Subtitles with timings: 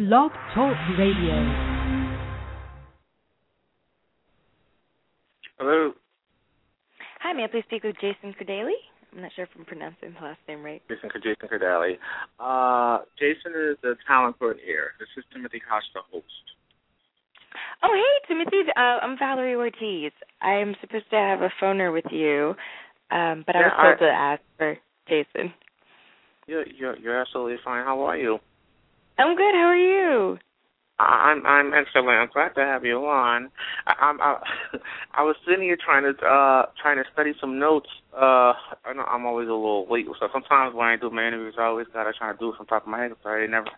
[0.00, 1.36] Blog Talk Radio.
[5.58, 5.92] Hello,
[7.20, 8.72] Hi, may I please speak with Jason Cordali?
[9.12, 10.80] I'm not sure if I'm pronouncing his last name right.
[10.88, 11.98] Jason Jason Cardali.
[12.40, 14.92] Uh, Jason is the talent coordinator.
[14.98, 16.24] This is Timothy Hodge, the host.
[17.82, 18.62] Oh, hey, Timothy.
[18.74, 20.12] Uh, I'm Valerie Ortiz.
[20.40, 22.54] I'm supposed to have a phoner with you,
[23.10, 24.78] um, but I Yeah, was told I- to ask for
[25.08, 25.52] Jason.
[26.46, 27.84] You're, you're you're absolutely fine.
[27.84, 28.38] How are you?
[29.20, 29.54] I'm good.
[29.54, 30.38] How are you?
[30.98, 32.08] I- I'm I'm excellent.
[32.08, 33.50] I'm glad to have you on.
[33.86, 34.36] I, I'm I,
[35.14, 37.88] I was sitting here trying to uh trying to study some notes.
[38.14, 38.52] Uh,
[38.84, 41.64] I know I'm always a little late, so sometimes when I do my interviews, I
[41.64, 43.12] always gotta try to do it from top of my head.
[43.22, 43.68] Sorry, they never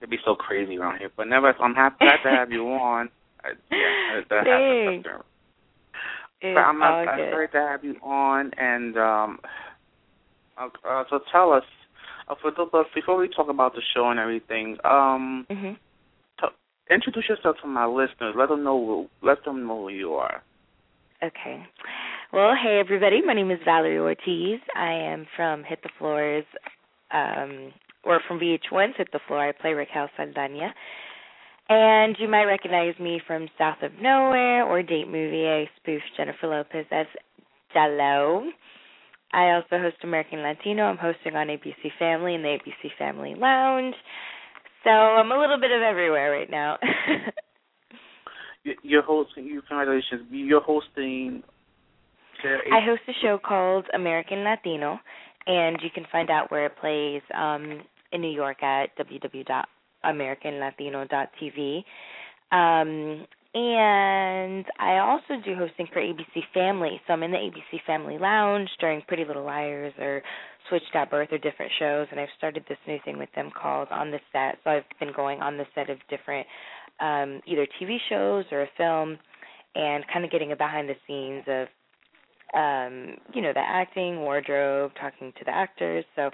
[0.00, 1.10] it'd be so crazy around here.
[1.16, 3.08] But never, I'm happy glad to have you on.
[3.44, 5.06] I, yeah, that Thanks.
[5.06, 5.24] happens.
[6.40, 9.38] It's But I'm, I'm great to have you on, and um,
[10.58, 11.62] uh, uh, so tell us
[12.28, 14.76] uh, for the, but before we talk about the show and everything.
[14.84, 15.72] Um, hmm
[16.92, 18.34] introduce yourself to my listeners.
[18.36, 19.08] Let them know.
[19.22, 20.42] Let them know who you are.
[21.22, 21.64] Okay.
[22.32, 23.20] Well, hey everybody.
[23.24, 24.60] My name is Valerie Ortiz.
[24.76, 26.44] I am from Hit the Floors,
[27.12, 27.72] um,
[28.04, 29.48] or from VH1's Hit the Floor.
[29.48, 30.74] I play Raquel Saldana.
[31.68, 35.46] And you might recognize me from South of Nowhere or Date Movie.
[35.46, 37.06] I spoof Jennifer Lopez as
[37.72, 38.44] Jello.
[39.32, 40.82] I also host American Latino.
[40.84, 43.94] I'm hosting on ABC Family and the ABC Family Lounge.
[44.84, 46.78] So I'm a little bit of everywhere right now.
[48.64, 49.44] You- You're hosting.
[49.46, 50.26] You congratulations.
[50.30, 51.42] You're hosting.
[52.44, 54.98] I host a show called American Latino,
[55.46, 61.84] and you can find out where it plays um, in New York at www.americanlatino.tv.
[62.50, 67.00] Um, and I also do hosting for ABC Family.
[67.06, 70.22] So I'm in the ABC Family Lounge during Pretty Little Liars or
[70.68, 72.06] Switched at Birth or different shows.
[72.10, 74.56] And I've started this new thing with them called On the Set.
[74.64, 76.46] So I've been going on the set of different
[77.00, 79.18] um, either TV shows or a film
[79.74, 81.68] and kind of getting a behind the scenes of
[82.54, 86.04] um, you know, the acting, wardrobe, talking to the actors.
[86.16, 86.30] So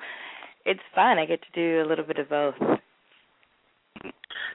[0.65, 1.19] it's fun.
[1.19, 2.55] I get to do a little bit of both.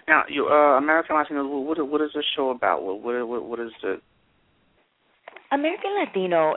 [0.08, 1.46] Now, you uh, American Latino.
[1.48, 2.84] What what is the show about?
[2.84, 4.02] What what what, is it?
[5.52, 6.56] American Latino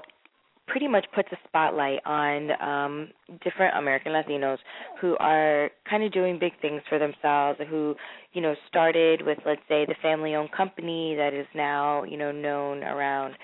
[0.66, 3.08] pretty much puts a spotlight on um
[3.44, 4.58] different American Latinos
[5.00, 7.94] who are kind of doing big things for themselves who
[8.32, 12.32] you know started with let's say the family owned company that is now you know
[12.32, 13.34] known around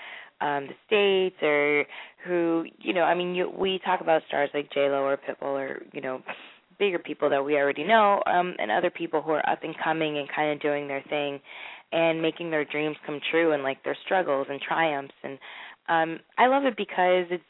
[0.41, 1.85] um the states or
[2.27, 5.57] who you know I mean you we talk about stars like J Lo or Pitbull
[5.57, 6.21] or you know
[6.83, 10.17] bigger people that we already know um and other people who are up and coming
[10.17, 11.39] and kind of doing their thing
[11.93, 15.39] and making their dreams come true and like their struggles and triumphs and
[15.87, 17.43] um I love it because it's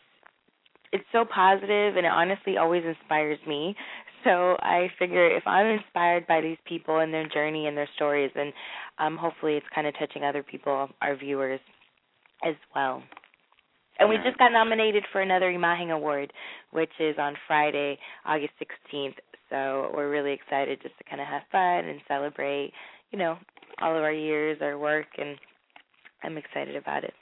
[0.92, 3.76] it's so positive and it honestly always inspires me.
[4.24, 8.30] So I figure if I'm inspired by these people and their journey and their stories
[8.36, 8.54] then
[9.00, 11.60] um hopefully it's kind of touching other people, our viewers
[12.46, 13.02] as well.
[14.04, 16.34] And we just got nominated for another Imagen Award,
[16.72, 19.16] which is on Friday, August 16th.
[19.50, 22.74] So we're really excited just to kind of have fun and celebrate,
[23.12, 23.38] you know,
[23.82, 25.38] all of our years, our work, and
[26.22, 27.14] I'm excited about it.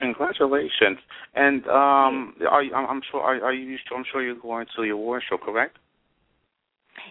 [0.00, 0.96] Congratulations.
[1.34, 3.76] And um, are I'm sure are, are you?
[3.94, 5.76] I'm sure you're going to the award show, correct?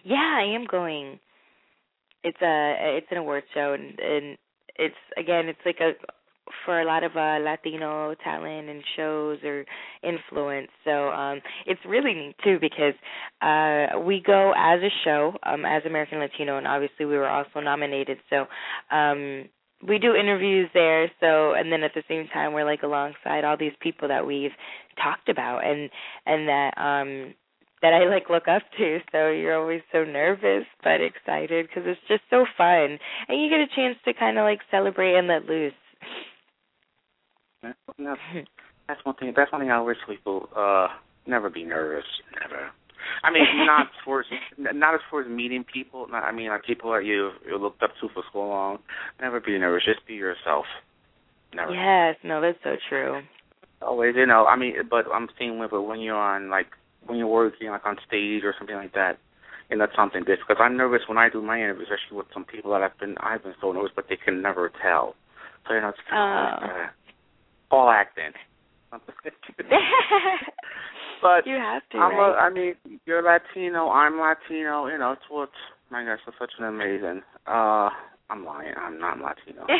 [0.03, 1.19] Yeah, I am going.
[2.23, 4.37] It's a it's an award show, and, and
[4.75, 5.93] it's again, it's like a
[6.65, 9.65] for a lot of uh Latino talent and shows or
[10.03, 10.69] influence.
[10.83, 12.93] So um it's really neat too because
[13.41, 17.59] uh we go as a show, um as American Latino and obviously we were also
[17.59, 18.17] nominated.
[18.29, 18.45] So
[18.95, 19.45] um
[19.87, 23.57] we do interviews there so and then at the same time we're like alongside all
[23.57, 24.51] these people that we've
[25.03, 25.89] talked about and
[26.25, 27.33] and that um
[27.81, 28.99] that I like look up to.
[29.11, 33.59] So you're always so nervous but excited because it's just so fun, and you get
[33.59, 35.73] a chance to kind of like celebrate and let loose.
[37.65, 38.47] That's,
[38.87, 39.33] that's one thing.
[39.35, 40.87] That's one thing I wish people uh
[41.27, 42.05] never be nervous.
[42.41, 42.69] Never.
[43.23, 44.23] I mean, not for
[44.57, 46.07] not as far as meeting people.
[46.09, 48.79] Not, I mean, like people that you you looked up to for so long.
[49.21, 49.83] Never be nervous.
[49.85, 50.65] Just be yourself.
[51.53, 51.73] Never.
[51.73, 53.21] Yes, no, that's so true.
[53.81, 54.45] Always, you know.
[54.45, 56.67] I mean, but I'm seeing with it when you're on like
[57.05, 59.17] when you're working like on stage or something like that.
[59.69, 62.45] And that's something this because I'm nervous when I do my interviews, especially with some
[62.45, 65.15] people that I've been I've been so nervous, but they can never tell.
[65.67, 66.65] So you know, it's kind of Oh.
[66.67, 66.89] like, uh,
[67.71, 68.31] all acting.
[71.21, 72.29] but you have to, I'm right?
[72.31, 72.75] a, I mean,
[73.05, 75.49] you're Latino, I'm Latino, you know, it's what
[75.91, 77.89] my gosh, it's such an amazing uh
[78.29, 79.67] I'm lying, I'm not Latino.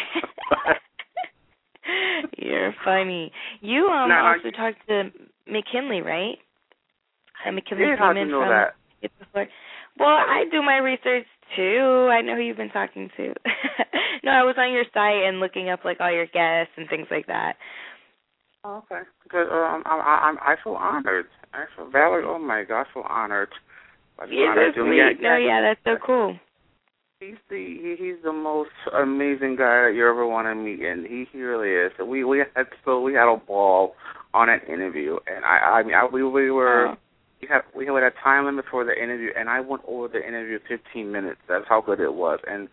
[2.37, 3.31] You're funny.
[3.61, 5.11] You um No, no, also you- talked to
[5.47, 6.37] McKinley, right?
[7.45, 8.75] Uh, McKinley Yeah, how'd you know from that?
[9.97, 11.25] Well, I do my research
[11.55, 12.09] too.
[12.11, 13.27] I know who you've been talking to.
[14.23, 17.07] no, I was on your site and looking up like all your guests and things
[17.11, 17.55] like that.
[18.63, 19.01] Oh, okay.
[19.23, 21.27] Because um, I, I, I feel honored.
[21.53, 22.25] I feel Valerie.
[22.25, 23.49] Oh my God, I feel honored.
[24.29, 24.97] Yeah, sweet.
[24.97, 26.37] Yeah, no, yeah, that's so cool.
[27.19, 31.25] He's the he's the most amazing guy that you ever want to meet, and he,
[31.31, 31.91] he really is.
[32.05, 33.95] We we had so we had a ball
[34.33, 36.89] on an interview, and I I mean I, we we were.
[36.89, 36.95] Oh
[37.45, 40.25] we had we had a time limit for the interview, and I went over the
[40.25, 41.39] interview 15 minutes.
[41.47, 42.39] That's how good it was.
[42.47, 42.67] And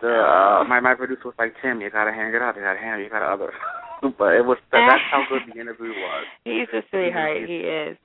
[0.00, 2.56] the uh, my my producer was like, Tim, you gotta hang it up.
[2.56, 3.04] You gotta hang it.
[3.04, 3.52] You gotta other.
[4.18, 6.24] but it was that's how good the interview was.
[6.44, 7.48] He's a sweetheart.
[7.48, 7.96] He is.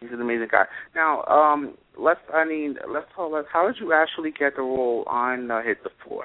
[0.00, 0.64] He's an amazing guy.
[0.94, 2.20] Now, um, let's.
[2.34, 3.30] I mean, let's talk.
[3.32, 6.24] Let's, how did you actually get the role on uh, Hit the Floor?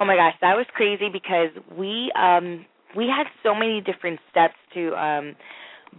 [0.00, 2.66] Oh my gosh, that was crazy because we um
[2.96, 5.34] we had so many different steps to um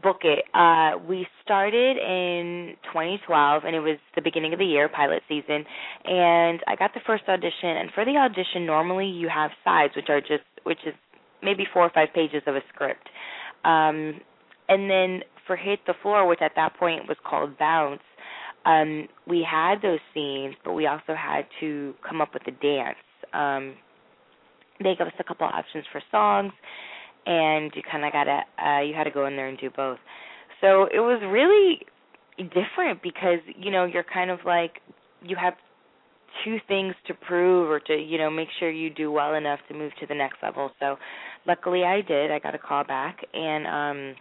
[0.02, 0.46] book it.
[0.54, 5.66] Uh, we started in 2012, and it was the beginning of the year, pilot season.
[6.06, 7.70] And I got the first audition.
[7.70, 10.94] And for the audition, normally you have sides, which are just, which is
[11.42, 13.08] maybe four or five pages of a script.
[13.64, 14.22] Um,
[14.68, 18.02] and then for Hit the Floor, which at that point was called Bounce,
[18.66, 22.98] um, we had those scenes, but we also had to come up with a dance.
[23.32, 23.76] Um,
[24.80, 26.52] they gave us a couple options for songs
[27.26, 29.70] and you kind of got to uh you had to go in there and do
[29.76, 29.98] both.
[30.62, 31.80] So it was really
[32.38, 34.82] different because you know you're kind of like
[35.22, 35.54] you have
[36.44, 39.74] two things to prove or to you know make sure you do well enough to
[39.74, 40.72] move to the next level.
[40.80, 40.98] So
[41.48, 42.32] luckily I did.
[42.32, 44.16] I got a call back and um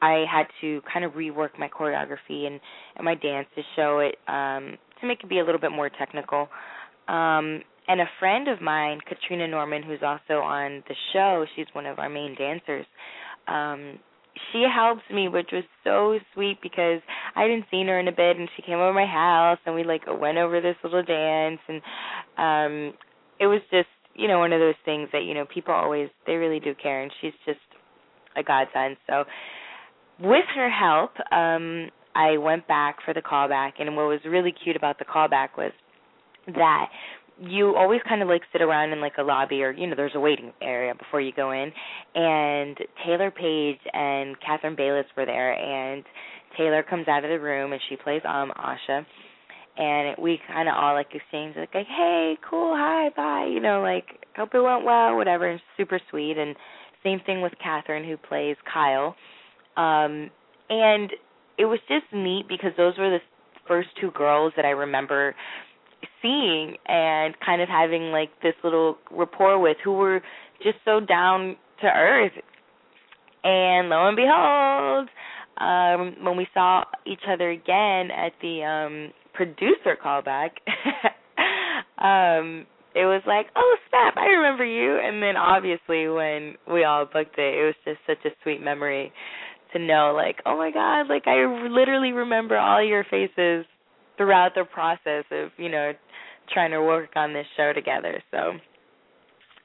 [0.00, 2.60] I had to kind of rework my choreography and
[2.96, 5.90] and my dance to show it um to make it be a little bit more
[5.90, 6.48] technical.
[7.08, 11.86] Um and a friend of mine, Katrina Norman, who's also on the show, she's one
[11.86, 12.86] of our main dancers.
[13.48, 13.98] Um,
[14.52, 17.00] she helped me, which was so sweet because
[17.34, 19.84] I hadn't seen her in a bit, and she came over my house, and we
[19.84, 21.82] like went over this little dance, and
[22.38, 22.94] um,
[23.40, 26.34] it was just you know one of those things that you know people always they
[26.34, 27.60] really do care, and she's just
[28.36, 28.96] a godsend.
[29.06, 29.24] So
[30.20, 34.76] with her help, um, I went back for the callback, and what was really cute
[34.76, 35.72] about the callback was
[36.46, 36.88] that
[37.40, 40.14] you always kind of like sit around in like a lobby or you know there's
[40.14, 41.72] a waiting area before you go in.
[42.14, 46.04] And Taylor Paige and Katherine Bailess were there and
[46.58, 49.04] taylor comes out of the room and she plays um Ahsha.
[49.74, 53.80] And we kind of all like exchange like, like hey cool hi bye you know
[53.80, 54.04] like
[54.36, 56.36] hope it went well whatever and super sweet.
[56.38, 56.54] And
[57.02, 59.16] same thing with Katherine who plays Kyle.
[59.76, 60.30] Um
[60.68, 61.10] and
[61.58, 63.20] it was just neat because those were the
[63.66, 65.34] first two girls that I remember
[66.22, 70.22] seeing and kind of having like this little rapport with who were
[70.62, 72.32] just so down to earth.
[73.44, 75.08] And lo and behold,
[75.58, 80.50] um, when we saw each other again at the um producer callback,
[81.98, 84.98] um, it was like, oh snap, I remember you.
[85.02, 89.12] And then obviously when we all booked it, it was just such a sweet memory
[89.72, 93.66] to know, like, oh my god, like I literally remember all your faces
[94.16, 95.92] throughout the process of you know
[96.52, 98.22] trying to work on this show together.
[98.30, 98.52] So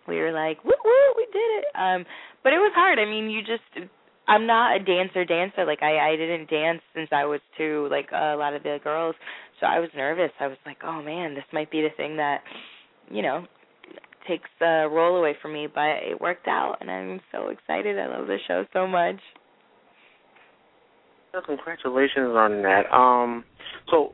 [0.08, 1.66] we were like, woo woo, we did it.
[1.76, 2.06] Um,
[2.44, 3.00] but it was hard.
[3.00, 3.90] I mean, you just
[4.28, 5.66] I'm not a dancer dancer.
[5.66, 9.16] Like I I didn't dance since I was two like a lot of the girls.
[9.60, 10.32] So I was nervous.
[10.40, 12.42] I was like, "Oh man, this might be the thing that,
[13.10, 13.46] you know,
[14.28, 17.98] takes the role away from me." But it worked out and I'm so excited.
[17.98, 19.20] I love the show so much.
[21.34, 22.92] Well, congratulations on that.
[22.94, 23.46] Um
[23.90, 24.14] so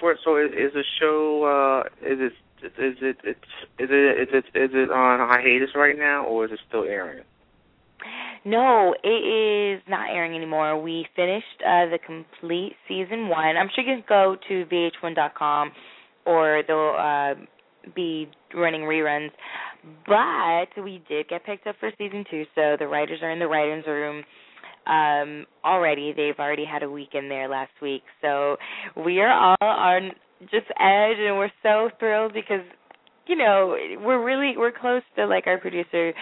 [0.00, 2.32] for so is, is the show uh is it
[2.78, 3.40] is it it's
[3.78, 7.24] is it is it is it on hiatus right now or is it still airing?
[8.42, 10.80] No, it is not airing anymore.
[10.80, 13.56] We finished uh the complete season one.
[13.56, 15.72] I'm sure you can go to vh1.com
[16.26, 17.34] or they'll uh
[17.94, 19.30] be running reruns.
[20.06, 23.48] But we did get picked up for season two, so the writers are in the
[23.48, 24.24] writers' room
[24.86, 28.02] um already they've already had a week in there last week.
[28.22, 28.56] So
[28.96, 32.64] we are all on just edge and we're so thrilled because
[33.26, 36.12] you know we're really we're close to like our producer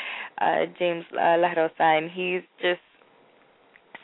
[0.40, 2.80] uh james uh, LaRosa and he's just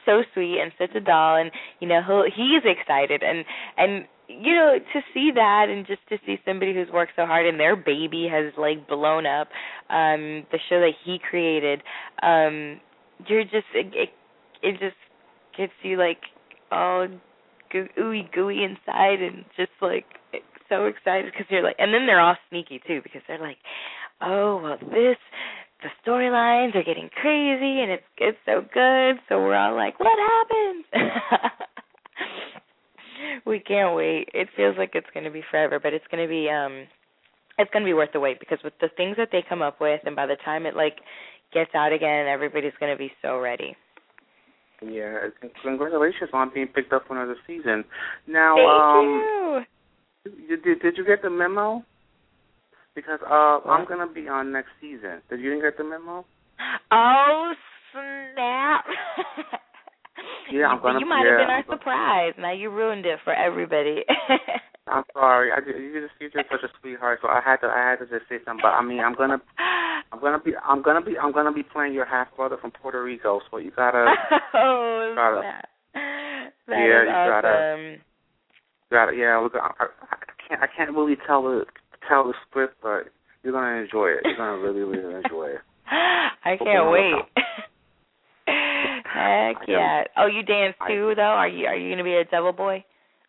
[0.07, 3.45] so sweet and such a doll and you know he'll he's excited and
[3.77, 7.47] and you know to see that and just to see somebody who's worked so hard
[7.47, 9.49] and their baby has like blown up
[9.91, 11.83] um the show that he created
[12.23, 12.81] um
[13.29, 14.09] you're just it, it
[14.65, 14.97] it just
[15.57, 16.19] gets you like
[16.73, 17.07] all
[17.71, 20.07] goo- ooey gooey inside and just like
[20.69, 23.59] so excited because you're like, and then they're all sneaky too because they're like,
[24.21, 25.19] oh well, this
[25.83, 30.19] the storylines are getting crazy and it's it's so good, so we're all like, what
[30.19, 30.85] happens?
[33.47, 34.31] we can't wait.
[34.33, 36.87] It feels like it's going to be forever, but it's going to be um
[37.59, 39.81] it's going to be worth the wait because with the things that they come up
[39.81, 40.97] with and by the time it like
[41.53, 43.77] gets out again, everybody's going to be so ready.
[44.91, 45.29] Yeah,
[45.63, 47.85] congratulations on being picked up for another season.
[48.27, 49.67] Now, Thank um,
[50.25, 50.57] you.
[50.65, 51.83] did did you get the memo?
[52.95, 55.21] Because uh, I'm gonna be on next season.
[55.31, 56.25] Did you get the memo?
[56.91, 57.53] Oh
[57.93, 58.85] snap!
[60.53, 61.01] Yeah, I'm gonna.
[61.01, 62.33] You might yeah, have been our I'm gonna- surprise.
[62.39, 64.05] Now you ruined it for everybody.
[64.87, 65.51] I'm sorry.
[65.51, 67.99] I just, you just you're just such a sweetheart, so I had to I had
[68.01, 68.61] to just say something.
[68.63, 69.39] But I mean, I'm gonna
[70.15, 73.03] I'm gonna be I'm gonna be I'm gonna be playing your half brother from Puerto
[73.03, 74.07] Rico, so you gotta
[74.55, 75.69] oh gotta- snap!
[76.69, 78.03] That Yeah, you gotta- awesome.
[78.91, 79.39] gotta yeah.
[79.39, 80.17] Look, I, I, I
[80.49, 81.65] can't I can't really tell the
[82.09, 83.09] tell the script, but
[83.43, 84.21] you're gonna enjoy it.
[84.25, 85.61] You're gonna really really enjoy it.
[85.91, 87.15] I can't wait.
[88.47, 90.05] Heck I yeah!
[90.17, 91.23] Oh, you dance I- too, though?
[91.23, 92.85] Are you are you gonna be a devil boy,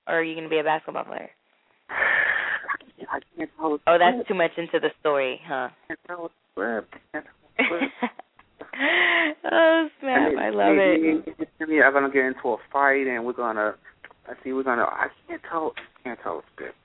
[0.08, 1.30] or are you gonna be a basketball player?
[1.90, 1.94] I
[2.98, 5.70] can't, I can't tell the Oh, that's too much into the story, huh?
[6.58, 6.82] I
[7.14, 7.62] can't tell the.
[7.62, 7.94] I can't tell the script.
[9.52, 10.32] oh snap!
[10.40, 11.70] I love me, it.
[11.70, 13.76] Me, are gonna get into a fight, and we're gonna.
[14.28, 14.54] I see.
[14.54, 14.84] We're gonna.
[14.84, 15.74] I can't tell.
[15.78, 16.76] I can't tell the script.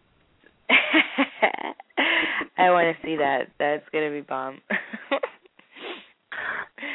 [2.58, 3.48] I want to see that.
[3.58, 4.60] That's gonna be bomb.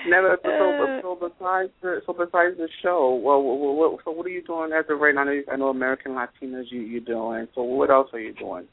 [0.07, 0.37] Never.
[0.43, 1.01] So, Uh.
[1.01, 4.71] so besides the so besides the show, well, what, what, so what are you doing
[4.71, 5.21] as of right now?
[5.21, 7.47] I know, you- I know American Latinas you you doing.
[7.55, 8.67] So what else are you doing?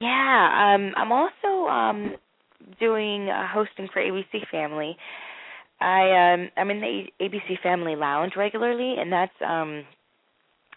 [0.00, 2.16] Yeah, um, I'm also um
[2.80, 4.96] doing uh, hosting for ABC Family.
[5.80, 9.84] I um I'm in the ABC Family Lounge regularly, and that's um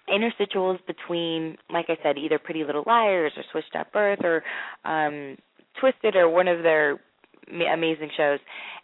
[0.09, 4.43] interstitials between, like I said, either Pretty Little Liars or Switched at Birth or
[4.85, 5.37] um
[5.79, 6.99] Twisted or one of their
[7.51, 8.39] ma- amazing shows.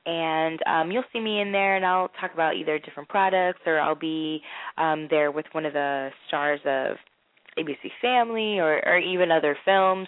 [0.05, 3.79] And um you'll see me in there, and I'll talk about either different products or
[3.79, 4.41] I'll be
[4.77, 6.97] um there with one of the stars of
[7.57, 10.07] ABC Family or, or even other films.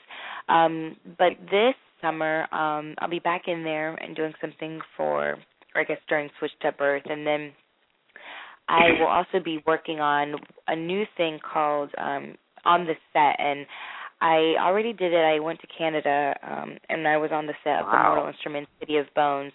[0.49, 5.37] Um, but this summer, um, I'll be back in there and doing something for,
[5.75, 7.51] or I guess during Switch to Birth, and then
[8.67, 10.35] I will also be working on
[10.67, 12.35] a new thing called um,
[12.65, 13.65] On the Set, and
[14.19, 15.23] I already did it.
[15.23, 18.15] I went to Canada, um, and I was on the set of the Wow.
[18.15, 19.53] Mortal Instruments City of Bones,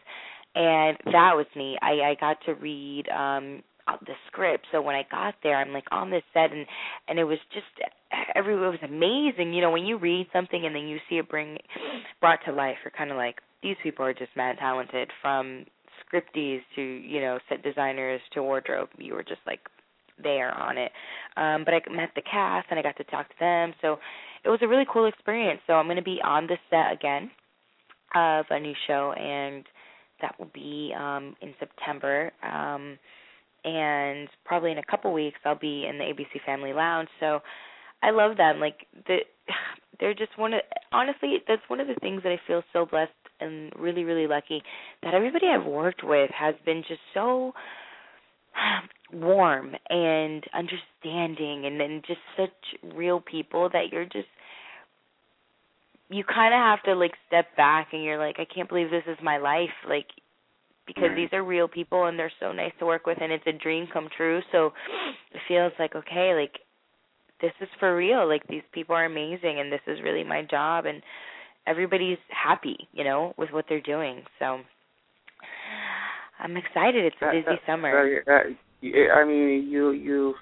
[0.54, 1.78] and that was neat.
[1.82, 5.86] I, I got to read um, the script, so when I got there, I'm like
[5.90, 6.66] on this set, and
[7.08, 7.66] and it was just
[8.34, 9.52] every it was amazing.
[9.52, 11.58] You know, when you read something and then you see it bring
[12.20, 15.10] brought to life, you're kind of like these people are just mad talented.
[15.20, 15.64] From
[16.12, 19.60] scripties to you know set designers to wardrobe, you were just like
[20.22, 20.92] there on it.
[21.36, 23.98] Um, but I met the cast and I got to talk to them, so
[24.44, 25.60] it was a really cool experience.
[25.66, 27.30] So I'm going to be on the set again
[28.14, 29.64] of a new show, and
[30.20, 32.30] that will be um, in September.
[32.42, 32.98] Um,
[33.64, 37.08] and probably in a couple weeks I'll be in the ABC Family Lounge.
[37.20, 37.40] So
[38.02, 38.60] I love them.
[38.60, 39.18] Like the
[40.00, 40.60] they're just one of
[40.92, 44.62] honestly that's one of the things that I feel so blessed and really really lucky
[45.02, 47.52] that everybody I've worked with has been just so
[49.12, 54.28] warm and understanding and then just such real people that you're just
[56.08, 59.04] you kind of have to like step back and you're like I can't believe this
[59.06, 60.06] is my life like
[60.86, 61.16] because Right.
[61.16, 63.86] these are real people and they're so nice to work with and it's a dream
[63.92, 64.40] come true.
[64.52, 64.72] So
[65.32, 66.58] it feels like okay like
[67.40, 68.26] this is for real.
[68.28, 71.02] Like these people are amazing and this is really my job and
[71.66, 74.22] everybody's happy you know with what they're doing.
[74.38, 74.60] So
[76.38, 77.04] i'm excited.
[77.04, 78.20] It's a busy that- summer.
[78.24, 78.56] that- that-
[79.14, 80.34] I mean, you you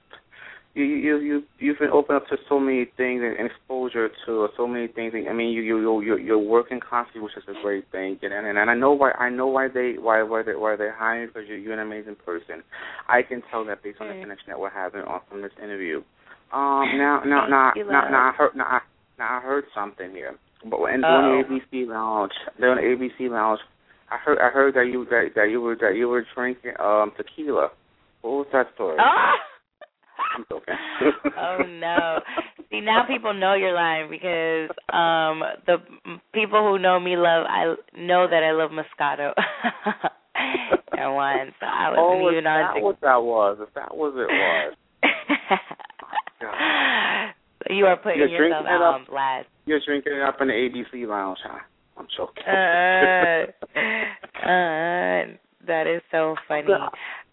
[0.74, 4.66] you you you you've been open up to so many things and exposure to so
[4.68, 5.12] many things.
[5.28, 8.18] I mean, you you you you're, you're working constantly, which is a great thing.
[8.22, 10.94] And and, and I know why I know why they why why they why they're
[10.94, 12.62] hiring because you're you're an amazing person.
[13.08, 16.02] I can tell that based on the connection that we're having on from this interview.
[16.52, 18.80] Um, now now now you, now, now I heard now I,
[19.18, 20.36] now I heard something here.
[20.68, 23.60] But when during the ABC lounge, during the ABC lounge,
[24.10, 27.10] I heard I heard that you that, that you were that you were drinking um
[27.16, 27.70] tequila.
[28.22, 28.98] What was that story?
[29.00, 29.32] ah!
[30.50, 32.18] I'm oh no.
[32.70, 35.78] See now people know you're lying because um the
[36.32, 39.32] people who know me love I know that I love Moscato.
[41.00, 41.52] and wine.
[41.60, 43.58] So I oh, wasn't is even that on what that was?
[43.60, 44.74] If that was it was.
[46.40, 47.32] God.
[47.68, 48.94] so you are putting You're yourself out up.
[49.00, 49.48] on blast.
[49.66, 51.58] You're drinking it up in the ABC lounge, huh?
[51.96, 52.44] I'm joking.
[52.46, 53.46] Uh,
[54.42, 56.72] uh, that is so funny.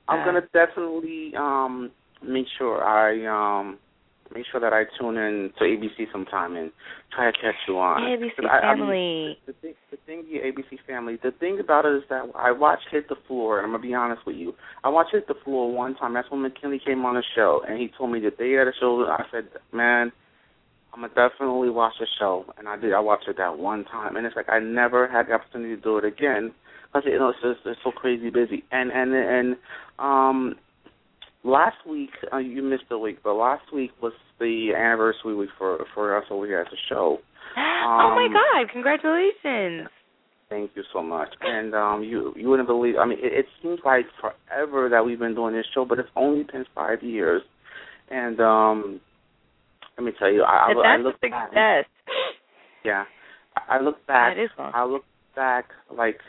[0.10, 1.92] I'm Uh, gonna definitely um
[2.24, 3.78] make sure I um
[4.34, 6.72] make sure that I tune in to ABC sometime and
[7.16, 8.02] try to catch you on.
[8.02, 9.40] ABC I- I mean, Family.
[9.46, 13.08] the thing, the thing, ABC family, the thing about it is that I watched Hit
[13.08, 14.54] the Floor, and I'm gonna be honest with you.
[14.84, 16.14] I watched Hit the Floor one time.
[16.14, 18.74] That's when McKinley came on the show, and he told me the day of the
[18.74, 19.06] show.
[19.08, 20.12] I said, man,
[20.94, 22.94] I'm gonna definitely watch the show, and I did.
[22.94, 25.82] I watched it that one time, and it's like I never had the opportunity to
[25.82, 26.52] do it again
[26.88, 28.64] because you know it's just it's so crazy busy.
[28.72, 29.58] And and and
[30.00, 30.56] um,
[31.48, 35.86] last week uh, you missed the week, but last week was the anniversary week for
[35.94, 37.18] for us over here at the show.
[37.56, 38.72] Um, oh my um, God!
[38.72, 39.90] Congratulations.
[40.50, 41.30] Thank you so much.
[41.42, 45.20] And um you you wouldn't believe I mean it, it seems like forever that we've
[45.20, 47.42] been doing this show, but it's only been five years.
[48.10, 49.02] And um
[49.98, 51.54] let me tell you, I, I, I look success.
[51.54, 51.86] Back,
[52.86, 53.06] yeah,
[53.68, 54.36] I look back.
[54.36, 54.72] That is long.
[54.74, 55.04] I look
[55.36, 56.20] back like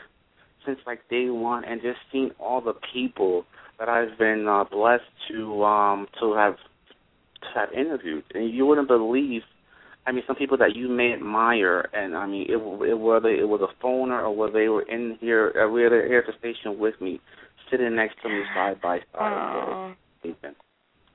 [0.65, 3.45] since like day one, and just seeing all the people
[3.79, 6.55] that I've been uh, blessed to um to have
[7.41, 9.41] to have interviewed, and you wouldn't believe.
[10.05, 13.47] I mean, some people that you may admire, and I mean, it, it whether it
[13.47, 16.79] was a phoner or whether they were in here, uh, whether here at the station
[16.79, 17.19] with me,
[17.69, 19.95] sitting next to me side by side.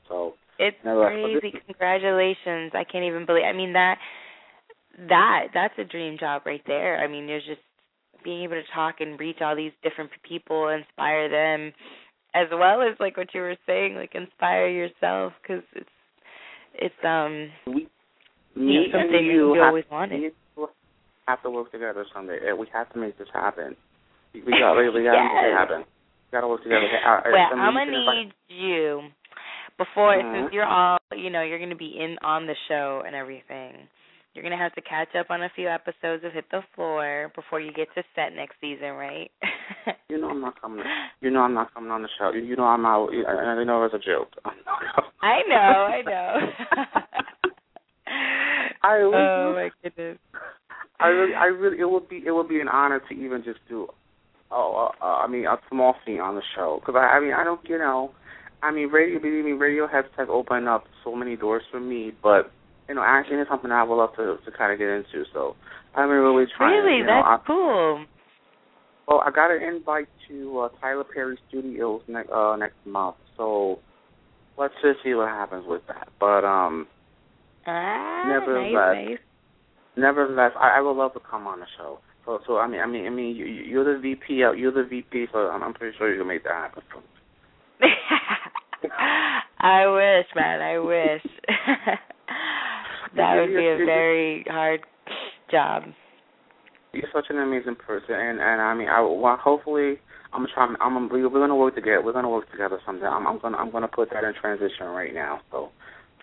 [0.09, 1.54] So it's crazy.
[1.66, 2.73] Congratulations.
[2.75, 3.99] I can't even believe I mean that
[5.09, 7.02] that that's a dream job right there.
[7.02, 7.61] I mean, there's just
[8.23, 11.73] being able to talk and reach all these different people, inspire them
[12.35, 15.88] as well as like what you were saying, like inspire yourself cuz it's
[16.75, 17.88] it's um we
[18.57, 20.33] me you know, something you, you have, always wanted.
[21.26, 22.53] have to work together someday.
[22.53, 23.76] We have to make this happen.
[24.35, 25.31] We got we, we got to yes.
[25.35, 25.79] make it happen.
[25.81, 26.87] We got to work together.
[27.07, 29.11] Well, I'm gonna need you
[29.79, 30.45] before mm-hmm.
[30.45, 33.88] since you're all you know you're going to be in on the show and everything
[34.35, 37.31] you're going to have to catch up on a few episodes of hit the floor
[37.37, 39.31] before you get to set next season right
[40.09, 40.85] you know i'm not coming
[41.21, 43.93] you know i'm not coming on the show you know i'm out i know it
[43.93, 44.29] was a joke
[45.23, 46.41] i know i know
[48.83, 50.19] I really, oh my goodness
[51.00, 53.59] I really, I really, it would be, it would be an honor to even just
[53.69, 53.88] do,
[54.50, 57.33] oh, uh, uh, I mean, a small scene on the show because I, I mean,
[57.33, 58.12] I don't, you know,
[58.64, 59.21] I mean, radio.
[59.21, 62.12] Believe me, radio has has opened up so many doors for me.
[62.23, 62.50] But
[62.88, 65.29] you know, acting is something I would love to to kind of get into.
[65.35, 65.55] So
[65.95, 66.83] I'm really trying.
[66.83, 68.05] Really, you know, that's I, cool.
[69.07, 73.17] Well, I got an invite to uh, Tyler Perry Studios next uh, next month.
[73.37, 73.79] So
[74.57, 76.09] let's just see what happens with that.
[76.19, 76.87] But um,
[77.67, 79.19] ah, nevertheless, nice, nice.
[79.97, 81.99] nevertheless, I, I would love to come on the show.
[82.25, 84.35] So, so I mean, I mean, I mean, you, you're the VP.
[84.35, 85.27] You're the VP.
[85.33, 86.83] So I'm, I'm pretty sure you can make that happen.
[89.61, 90.62] I wish, man.
[90.62, 91.23] I wish.
[93.17, 94.81] that would be a very hard
[95.51, 95.85] job.
[96.94, 99.98] You're such an amazing person, and and I mean, I well, hopefully,
[100.33, 100.76] I'm trying.
[100.80, 102.02] I'm gonna we're gonna work together.
[102.04, 103.07] We're gonna work together someday.
[103.07, 105.40] I'm, I'm gonna I'm gonna put that in transition right now.
[105.50, 105.70] So,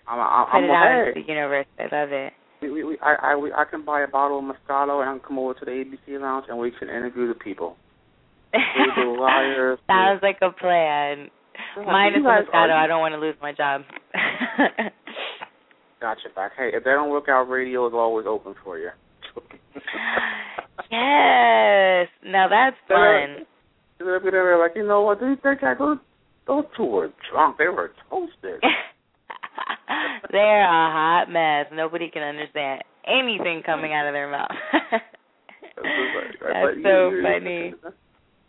[0.08, 1.66] I'm I'm, put I'm it out into the universe.
[1.78, 2.32] I love it.
[2.60, 5.12] We, we, we, I, I, we, I can buy a bottle of Moscato and I
[5.14, 7.76] can come over to the ABC Lounge and we can interview the people.
[8.52, 9.80] the liars.
[9.88, 11.28] Sounds like a plan.
[11.76, 12.70] Mine is Moscato.
[12.70, 13.82] I don't want to lose my job.
[16.00, 16.52] gotcha back.
[16.56, 18.90] Hey, if they don't work out, radio is always open for you.
[20.90, 22.08] yes.
[22.24, 23.46] Now that's fun.
[23.98, 25.20] They're, they're like, you know what?
[25.20, 25.98] These guys, those,
[26.46, 27.58] those two were drunk.
[27.58, 28.60] They were toasted.
[30.32, 31.66] They're a hot mess.
[31.72, 34.50] Nobody can understand anything coming out of their mouth.
[35.76, 37.74] That's so funny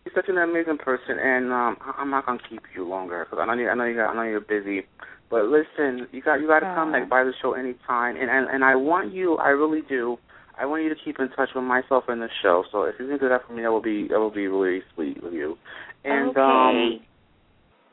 [0.06, 3.46] you're such an amazing person, and um, I'm not gonna keep you longer because I
[3.46, 4.86] know you, I know you got, I know you're busy.
[5.30, 8.48] But listen, you got you got to come back by the show anytime, and, and
[8.50, 10.18] and I want you, I really do.
[10.60, 12.64] I want you to keep in touch with myself and the show.
[12.72, 14.82] So if you can do that for me, that will be that will be really
[14.94, 15.58] sweet with you.
[16.04, 16.40] And okay.
[16.40, 17.00] um,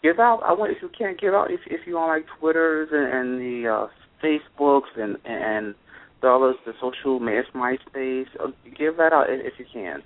[0.03, 0.43] give out.
[0.45, 3.41] I want if you can't give out if if you on like Twitters and, and
[3.41, 3.87] the uh,
[4.23, 5.75] Facebooks and and
[6.21, 10.03] the others, the social, MySpace, uh, give that out if you can.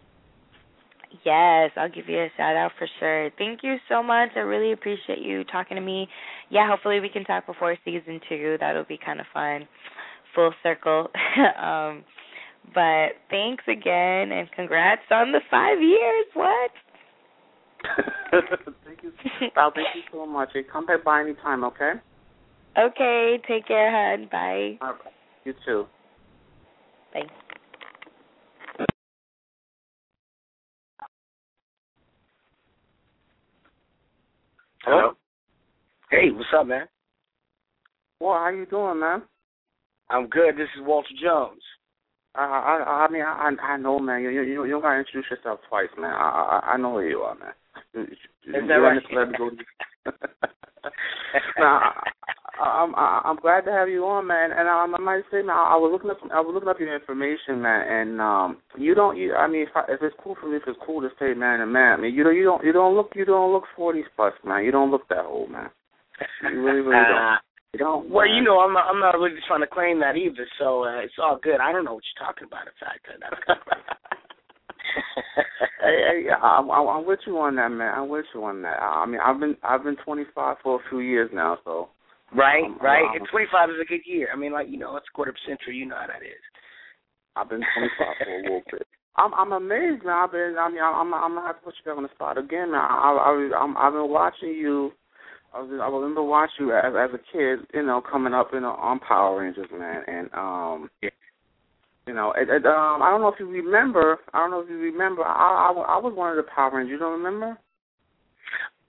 [1.25, 3.31] Yes, I'll give you a shout out for sure.
[3.39, 4.31] Thank you so much.
[4.37, 6.09] I really appreciate you talking to me.
[6.51, 8.57] Yeah, hopefully we can talk before season two.
[8.59, 9.69] That'll be kind of fun.
[10.35, 11.09] Full circle.
[11.63, 12.05] um,
[12.73, 16.27] but thanks again and congrats on the five years.
[16.35, 16.71] What?
[18.85, 19.13] thank you.
[19.55, 20.51] Well, thank you so much.
[20.53, 21.93] Hey, come back by any time, okay?
[22.79, 23.39] Okay.
[23.47, 24.29] Take care, hon.
[24.31, 24.79] Bye.
[24.81, 25.13] All right.
[25.45, 25.87] You too.
[27.13, 27.23] Bye.
[34.83, 35.13] Hello.
[36.11, 36.87] Hey, what's up, man?
[38.21, 39.23] Well, how you doing, man?
[40.11, 40.57] I'm good.
[40.57, 41.63] This is Walter Jones.
[42.37, 44.23] Uh, I, I mean, I, I know, man.
[44.23, 46.13] You, you, you don't gotta introduce yourself twice, man.
[46.13, 47.53] I, I, I know who you are, man.
[47.95, 48.99] Is that right?
[51.59, 51.93] now,
[52.61, 54.51] I'm I'm glad to have you on, man.
[54.51, 56.95] And I, I might say, man, I was looking up I was looking up your
[56.95, 57.87] information, man.
[57.89, 59.17] And um, you don't.
[59.17, 61.35] You, I mean, if, I, if it's cool for me, if it's cool to say
[61.35, 63.65] man and man, I mean, you don't you don't you don't look you don't look
[63.77, 64.65] forties plus, man.
[64.65, 65.71] You don't look that old, man.
[66.43, 67.39] You really really don't.
[67.79, 68.05] You.
[68.09, 70.99] Well, you know, I'm not, I'm not really trying to claim that either, so uh,
[71.01, 71.61] it's all good.
[71.61, 72.67] I don't know what you're talking about.
[72.67, 73.07] In fact,
[75.83, 77.93] hey, hey, I'm, I'm with you on that, man.
[77.97, 78.81] I'm with you on that.
[78.81, 81.89] I mean, I've been I've been 25 for a few years now, so.
[82.35, 83.05] Right, um, right.
[83.05, 84.29] Um, and 25 is a good year.
[84.33, 85.77] I mean, like you know, it's quarter of a century.
[85.77, 86.43] You know how that is.
[87.37, 88.87] I've been 25 for a little bit.
[89.17, 90.25] I'm I'm amazed, man.
[90.25, 90.57] I've been.
[90.59, 92.81] I mean, I'm I'm gonna have to put you back on the spot again, man.
[92.81, 94.93] I I I'm, I've been watching you.
[95.55, 98.61] I was I remember watching you as as a kid, you know, coming up, you
[98.61, 100.91] know, on Power Rangers, man, and um,
[102.07, 104.19] you know, it, it, um, I don't know if you remember.
[104.33, 105.23] I don't know if you remember.
[105.23, 106.93] I, I, I was one of the Power Rangers.
[106.93, 107.57] You don't remember?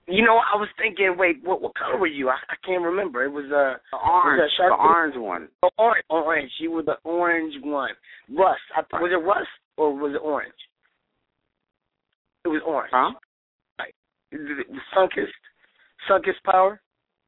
[0.08, 2.28] You know, I was thinking, wait, what what color were you?
[2.28, 3.24] I, I can't remember.
[3.24, 5.48] It was uh, the orange, was the orange one.
[5.62, 6.50] Oh, orange, orange.
[6.60, 7.90] You were the orange one.
[8.30, 8.60] Rust.
[8.76, 10.52] I, was it Rust or was it orange?
[12.44, 12.90] It was orange.
[12.92, 13.12] Huh?
[13.78, 13.94] Right.
[16.10, 16.80] Sunkist, Power.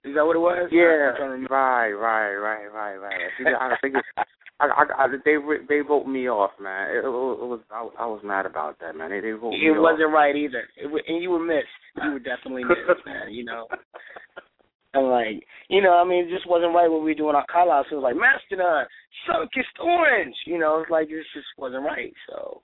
[0.05, 0.69] Is that what it was?
[0.71, 1.13] Yeah.
[1.51, 3.55] Right, right, right, right, right.
[3.61, 4.29] I think it's
[4.61, 5.37] I, I, I, they
[5.69, 6.91] they wrote me off, man.
[6.91, 9.11] It, it, was I, I was mad about that, man.
[9.11, 10.15] They, they wrote it me wasn't off.
[10.15, 11.67] right either, it, and you were missed.
[12.03, 13.33] You were definitely missed, man.
[13.33, 13.67] You know.
[14.95, 17.45] And like, you know, I mean, it just wasn't right when we were doing our
[17.53, 17.89] call outs.
[17.93, 18.87] It was like Mastodon,
[19.29, 20.35] Sunkist Orange.
[20.47, 22.13] You know, it's like it just wasn't right.
[22.27, 22.63] So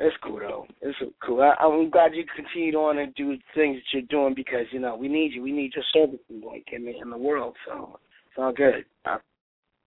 [0.00, 0.66] it's cool though.
[0.80, 1.42] It's cool.
[1.42, 4.96] I, I'm glad you continued on and do things that you're doing because you know
[4.96, 5.42] we need you.
[5.42, 7.54] We need your services like in the in the world.
[7.66, 8.84] So it's all good.
[9.04, 9.18] I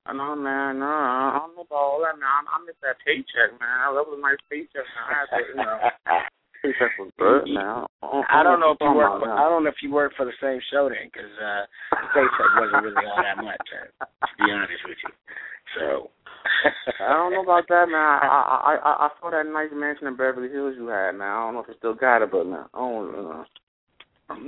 [0.06, 0.80] I know, man.
[0.80, 2.28] No, I don't know about all that, man.
[2.28, 3.80] I, I miss that paycheck, man.
[3.82, 5.06] I love a nice paycheck, man.
[5.08, 5.80] I had to, you know.
[6.63, 7.86] was good, man.
[8.30, 9.19] I don't, know if you work.
[9.19, 11.63] For, I don't know if you work for the same show then, because uh,
[12.13, 15.12] paycheck wasn't really all that much, uh, to be honest with you.
[15.80, 16.10] So.
[16.99, 17.95] I don't know about that, man.
[17.95, 21.28] I I I, I saw that nice mansion in Beverly Hills you had, man.
[21.28, 23.45] I don't know if you still got it, but man, I don't know.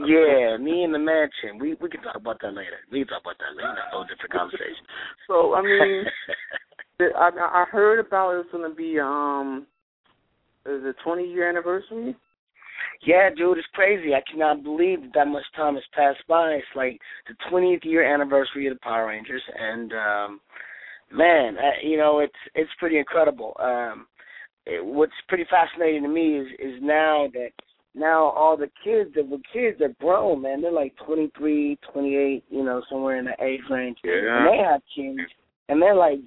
[0.03, 1.59] Yeah, me and the mansion.
[1.59, 2.83] We we can talk about that later.
[2.91, 3.71] We can talk about that later.
[3.75, 4.83] That's a whole different conversation.
[5.27, 6.03] so I mean,
[7.15, 9.67] I I heard about it's gonna be um,
[10.65, 12.15] is it 20 year anniversary?
[13.05, 14.13] Yeah, dude, it's crazy.
[14.13, 16.51] I cannot believe that that much time has passed by.
[16.51, 20.41] It's like the 20th year anniversary of the Power Rangers, and um,
[21.11, 23.55] man, I, you know, it's it's pretty incredible.
[23.59, 24.07] Um,
[24.65, 27.51] it, what's pretty fascinating to me is is now that
[27.93, 30.61] now all the kids that were kids are grown, man.
[30.61, 33.97] They're like twenty three, twenty eight, you know, somewhere in the age range.
[34.03, 34.37] Yeah.
[34.37, 35.29] And they have kids
[35.69, 36.19] and they're like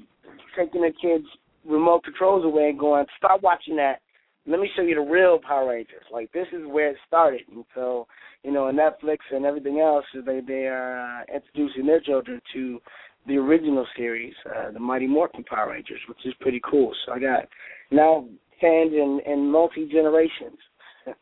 [0.56, 1.24] taking their kids
[1.64, 4.00] remote controls away and going, Stop watching that.
[4.48, 6.04] Let me show you the real Power Rangers.
[6.10, 7.42] Like this is where it started.
[7.52, 8.06] And so,
[8.42, 12.80] you know, Netflix and everything else they they are uh, introducing their children to
[13.26, 16.92] the original series, uh, the Mighty Morphin Power Rangers, which is pretty cool.
[17.04, 17.44] So I got
[17.90, 18.26] now
[18.58, 20.58] fans in, in multi generations.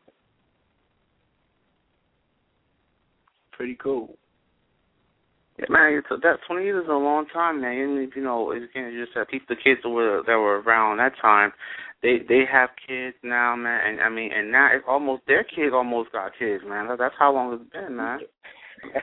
[3.51, 4.15] pretty cool.
[5.59, 7.73] Yeah, man, it's, that twenty years is a long time, man.
[7.73, 10.97] Even if you know, again, just that people, the kids that were that were around
[10.97, 11.51] that time,
[12.03, 13.81] they they have kids now, man.
[13.87, 16.87] And I mean, and now it's almost their kids almost got kids, man.
[16.97, 18.19] That's how long it's been, man.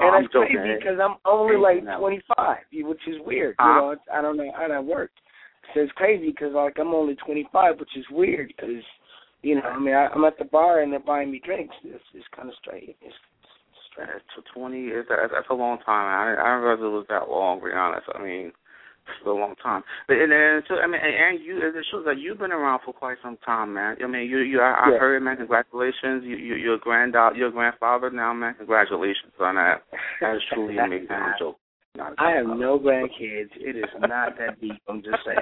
[0.00, 3.56] and it's crazy because I'm only like 25, which is weird.
[3.58, 5.12] You know, I don't know how that works.
[5.74, 8.82] So it's crazy because like I'm only 25, which is weird because
[9.42, 11.74] you know, I mean, I, I'm at the bar and they're buying me drinks.
[11.84, 12.94] It's it's kind of strange.
[13.02, 13.14] It's
[13.96, 16.06] to twenty is That's, that's a long time.
[16.06, 17.60] I I didn't realize it was that long.
[17.60, 18.52] To be honest, I mean,
[19.06, 19.82] it's a long time.
[20.08, 22.92] But and then so I mean, and you it shows that you've been around for
[22.92, 23.96] quite some time, man.
[24.02, 24.96] I mean, you you I, yeah.
[24.96, 25.36] I heard, man.
[25.36, 26.24] Congratulations.
[26.24, 28.54] You you you're a grand your grandfather now, man.
[28.54, 29.82] Congratulations on that.
[30.20, 31.08] That is truly amazing.
[31.38, 31.60] Joking.
[32.18, 33.50] I have no grandkids.
[33.56, 34.80] It is not that deep.
[34.88, 35.38] I'm just saying.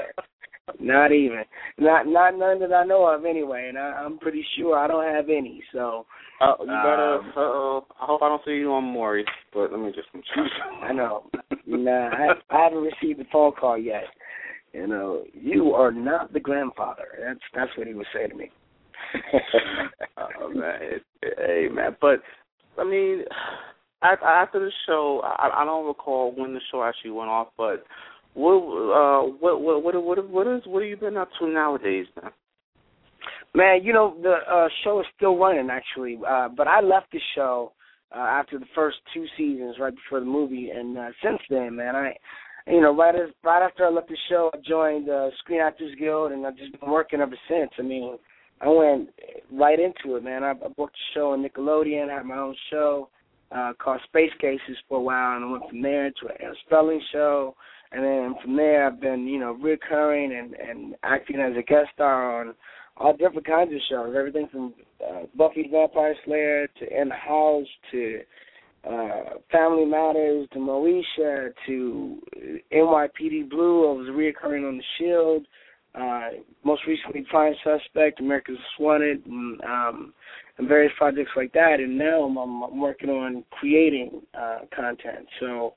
[0.78, 1.42] Not even,
[1.78, 5.04] not not none that I know of anyway, and I, I'm pretty sure I don't
[5.04, 5.62] have any.
[5.72, 6.06] So,
[6.42, 7.20] uh, you better.
[7.20, 10.08] Um, uh, I hope I don't see you on Maury, but let me just.
[10.82, 11.24] I know.
[11.66, 14.04] nah, I, I haven't received a phone call yet.
[14.72, 17.04] You know, you are not the grandfather.
[17.20, 18.50] That's that's what he would say to me.
[20.16, 20.80] oh man,
[21.38, 22.22] hey man, but
[22.78, 23.24] I mean,
[24.02, 27.84] after the show, I, I don't recall when the show actually went off, but
[28.34, 32.06] what uh what what what what what is what have you been up to nowadays,
[32.20, 32.32] man?
[33.54, 37.20] Man, you know the uh show is still running actually, uh but I left the
[37.34, 37.72] show
[38.14, 41.94] uh after the first two seasons right before the movie and uh since then, man,
[41.94, 42.16] I
[42.66, 45.60] you know, right as right after I left the show, I joined the uh, Screen
[45.60, 47.70] Actors Guild and I've just been working ever since.
[47.78, 48.16] I mean,
[48.60, 49.10] I went
[49.50, 50.44] right into it, man.
[50.44, 53.08] I, I booked a show on Nickelodeon, had my own show
[53.50, 57.02] uh, called Space Cases for a while, and I went from there to a spelling
[57.12, 57.54] show,
[57.90, 61.88] and then from there I've been, you know, recurring and and acting as a guest
[61.92, 62.54] star on
[62.96, 64.74] all different kinds of shows, everything from
[65.04, 68.20] uh, Buffy the Vampire Slayer to In House to
[68.88, 72.22] uh, Family Matters to Moesha to
[72.72, 73.90] NYPD Blue.
[73.90, 75.46] I was reoccurring on The Shield.
[75.94, 80.14] Uh, most recently, Prime Suspect, America's Wanted, and, um,
[80.58, 81.80] and various projects like that.
[81.80, 85.26] And now I'm, I'm working on creating uh, content.
[85.38, 85.74] So,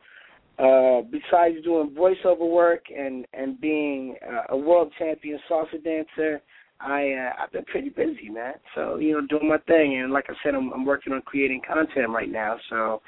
[0.57, 6.41] uh, besides doing voiceover work and and being uh, a world champion salsa dancer,
[6.79, 8.53] I uh, I've been pretty busy, man.
[8.75, 11.61] So you know, doing my thing, and like I said, I'm, I'm working on creating
[11.67, 12.57] content right now.
[12.69, 13.01] So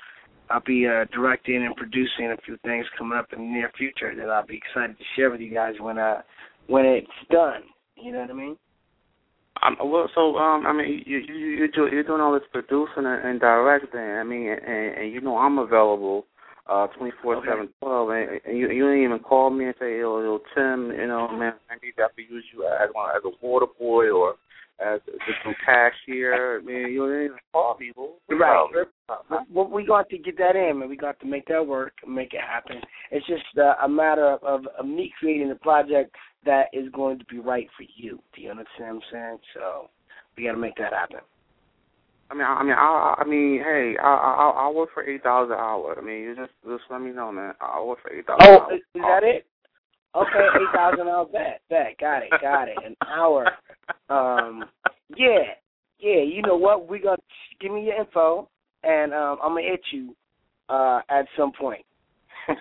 [0.50, 4.16] I'll be uh, directing and producing a few things coming up in the near future
[4.16, 6.22] that I'll be excited to share with you guys when uh
[6.68, 7.64] when it's done.
[7.96, 8.58] You know what I mean?
[9.64, 13.26] Um, well, so um, I mean, you you you you're doing all this producing and,
[13.28, 14.00] and directing.
[14.00, 16.26] I mean, and, and you know I'm available
[16.70, 20.00] uh twenty four seven twelve and, and you you didn't even call me and say,
[20.00, 23.46] Yo, yo, Tim, you know, man, I need to use you as one as a
[23.46, 24.36] water boy or
[24.80, 26.60] as just some cashier.
[26.60, 27.92] I mean, you didn't even call me.
[28.30, 28.86] right.
[29.52, 30.90] Well, we got to get that in, man.
[30.90, 32.78] We got to make that work, and make it happen.
[33.12, 37.20] It's just uh, a matter of, of, of me creating a project that is going
[37.20, 38.20] to be right for you.
[38.36, 39.38] Do you understand what I'm saying?
[39.56, 39.90] So
[40.38, 41.20] we got to make that happen.
[42.30, 45.50] I mean, I mean, I, I mean, hey, I, I, I'll work for eight dollars
[45.52, 45.96] an hour.
[45.98, 47.54] I mean, you just, just let me know, man.
[47.62, 48.42] I'll work for eight dollars.
[48.44, 49.46] Oh, is that it?
[50.16, 52.78] Okay, eight thousand an hour bet, bet, got it, got it.
[52.86, 53.46] An hour.
[54.10, 54.66] Um,
[55.16, 55.54] yeah,
[56.00, 56.22] yeah.
[56.22, 56.90] You know what?
[56.90, 57.18] We gonna
[57.62, 58.50] give me your info,
[58.84, 60.16] and um, I'm gonna hit you
[60.70, 61.86] uh, at some point.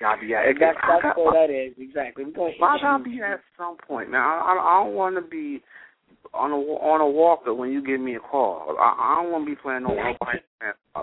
[0.00, 2.24] gotta be at that's that's what that is exactly.
[2.24, 2.82] We're gonna hit Why you.
[2.82, 4.20] gotta be at some point, man?
[4.20, 5.62] I, I, I don't want to be
[6.34, 8.76] on a on a walker when you give me a call.
[8.78, 10.16] I, I don't want to be playing no one
[10.94, 11.02] uh,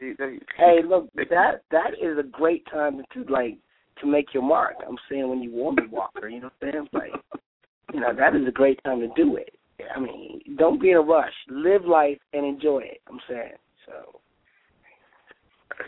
[0.00, 3.58] Hey, look, that that is a great time to like
[4.00, 4.74] to make your mark.
[4.86, 7.12] I'm saying when you want to walker, you know what I'm saying?
[7.12, 7.40] Like,
[7.92, 9.54] you know, that is a great time to do it.
[9.94, 11.32] I mean, don't be in a rush.
[11.48, 13.00] Live life and enjoy it.
[13.08, 13.52] I'm saying
[13.86, 14.20] so.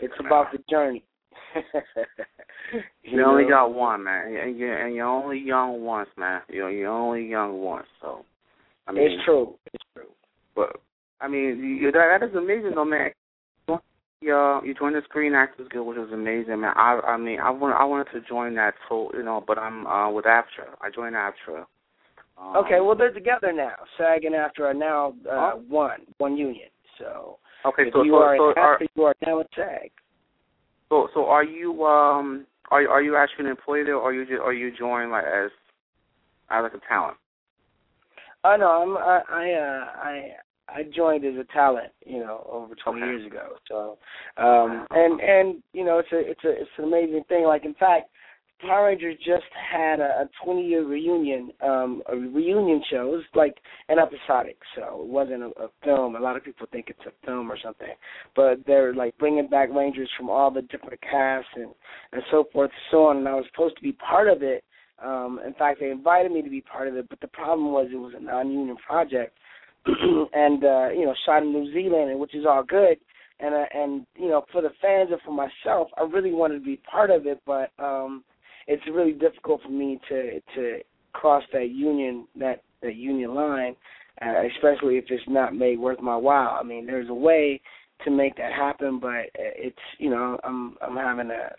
[0.01, 1.03] It's about the journey.
[1.53, 3.49] you, you only know?
[3.49, 6.41] got one, man, and you're, and you're only young once, man.
[6.49, 8.25] You're you're only young once, so.
[8.87, 9.55] I mean, it's true.
[9.73, 10.09] It's true.
[10.55, 10.77] But
[11.21, 13.11] I mean, you, that that is amazing, though, man.
[14.21, 16.73] Yeah, you joined the Screen Actors Guild, which was amazing, man.
[16.75, 19.85] I I mean, I want I wanted to join that, so you know, but I'm
[19.85, 20.73] uh with AFTRA.
[20.81, 21.65] I joined AFTRA.
[22.37, 23.73] Um, okay, well they're together now.
[23.97, 25.63] SAG and AFTRA are now uh, oh.
[25.67, 26.69] one one union.
[26.97, 29.91] So okay, if so you so, are so AFTRA, are, you are now with SAG.
[30.89, 34.25] So so are you um are are you actually an employee there, or are you
[34.25, 35.51] just, are you joined like as
[36.49, 37.17] as like a talent?
[38.45, 40.31] Oh no, I'm I I uh, I
[40.69, 43.09] I joined as a talent, you know, over 20 okay.
[43.09, 43.55] years ago.
[43.67, 43.97] So,
[44.37, 47.45] um, and and you know, it's a it's a it's an amazing thing.
[47.45, 48.11] Like in fact,
[48.61, 53.13] Power Rangers just had a, a 20 year reunion, um, a reunion show.
[53.13, 53.55] It was like
[53.89, 56.15] an episodic, so it wasn't a, a film.
[56.15, 57.95] A lot of people think it's a film or something,
[58.35, 61.73] but they're like bringing back Rangers from all the different casts and
[62.11, 63.17] and so forth so on.
[63.17, 64.63] And I was supposed to be part of it
[65.03, 67.87] um, in fact, they invited me to be part of it, but the problem was
[67.91, 69.37] it was a non-union project,
[69.85, 72.97] and uh, you know, shot in New Zealand, which is all good.
[73.39, 76.65] And uh, and you know, for the fans and for myself, I really wanted to
[76.65, 78.23] be part of it, but um,
[78.67, 80.79] it's really difficult for me to to
[81.11, 83.75] cross that union that that union line,
[84.21, 86.57] uh, especially if it's not made worth my while.
[86.57, 87.61] I mean, there's a way
[88.05, 91.49] to make that happen, but it's you know, I'm I'm having a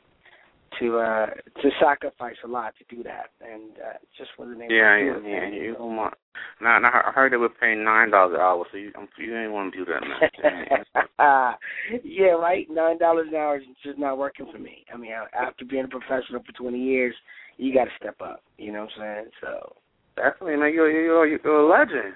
[0.80, 1.26] to uh
[1.62, 5.28] to sacrifice a lot to do that, and uh, just wasn't able yeah, to do
[5.28, 5.54] yeah, it.
[5.54, 6.14] Yeah, you don't want.
[6.60, 9.52] Now, now I heard they were paying nine dollars an hour, so you you didn't
[9.52, 11.54] want to do that, man.
[12.04, 12.66] yeah, right.
[12.70, 14.84] Nine dollars an hour is just not working for me.
[14.92, 17.14] I mean, after being a professional for twenty years,
[17.56, 18.42] you got to step up.
[18.58, 19.30] You know what I'm saying?
[19.40, 19.76] So
[20.16, 20.72] definitely, man.
[20.74, 22.14] You're you're you're a legend.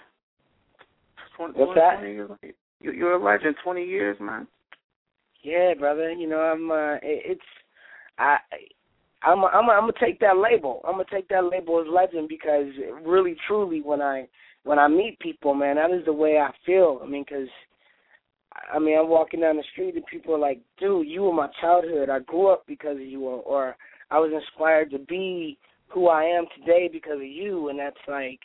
[1.36, 2.02] 20, What's that?
[2.02, 2.30] Years,
[2.80, 3.56] you're a legend.
[3.64, 4.46] Twenty years, man.
[5.42, 6.12] Yeah, brother.
[6.12, 6.70] You know, I'm.
[6.70, 7.40] uh It's
[8.18, 8.38] I
[9.22, 10.80] I'm a, I'm a, I'm gonna take that label.
[10.86, 12.66] I'm gonna take that label as legend because
[13.04, 14.26] really, truly, when I
[14.64, 17.00] when I meet people, man, that is the way I feel.
[17.02, 17.48] I mean, because
[18.72, 21.48] I mean, I'm walking down the street and people are like, "Dude, you were my
[21.60, 22.08] childhood.
[22.08, 23.76] I grew up because of you," or,
[24.10, 28.40] "I was inspired to be who I am today because of you." And that's like,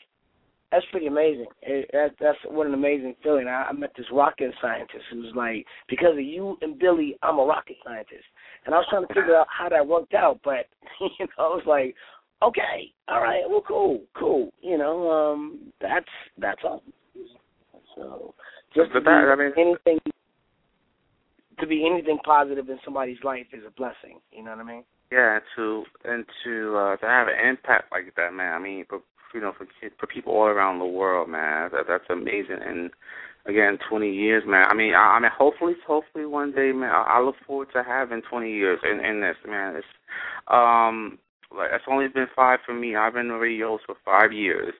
[0.71, 1.47] that's pretty amazing.
[1.61, 3.47] It, that, that's what an amazing feeling.
[3.47, 7.45] I, I met this rocket scientist who's like, because of you and Billy, I'm a
[7.45, 8.25] rocket scientist.
[8.65, 10.67] And I was trying to figure out how that worked out, but
[11.19, 11.95] you know, I was like,
[12.41, 14.51] okay, all right, well, cool, cool.
[14.61, 16.05] You know, um, that's
[16.37, 16.83] that's all.
[17.95, 18.33] So
[18.75, 19.99] just but that, I mean, anything.
[21.59, 24.19] to be anything positive in somebody's life is a blessing.
[24.31, 24.83] You know what I mean?
[25.11, 28.53] Yeah, to and to uh to have an impact like that, man.
[28.53, 28.99] I mean, for
[29.33, 31.69] you know, for kids, for people all around the world, man.
[31.71, 32.59] That that's amazing.
[32.65, 32.89] And
[33.45, 34.65] again, 20 years, man.
[34.69, 36.89] I mean, I, I mean, hopefully, hopefully one day, man.
[36.89, 39.75] I, I look forward to having 20 years in in this, man.
[39.75, 39.87] It's
[40.47, 41.19] um
[41.55, 42.95] like it's only been five for me.
[42.95, 44.73] I've been in radio for five years.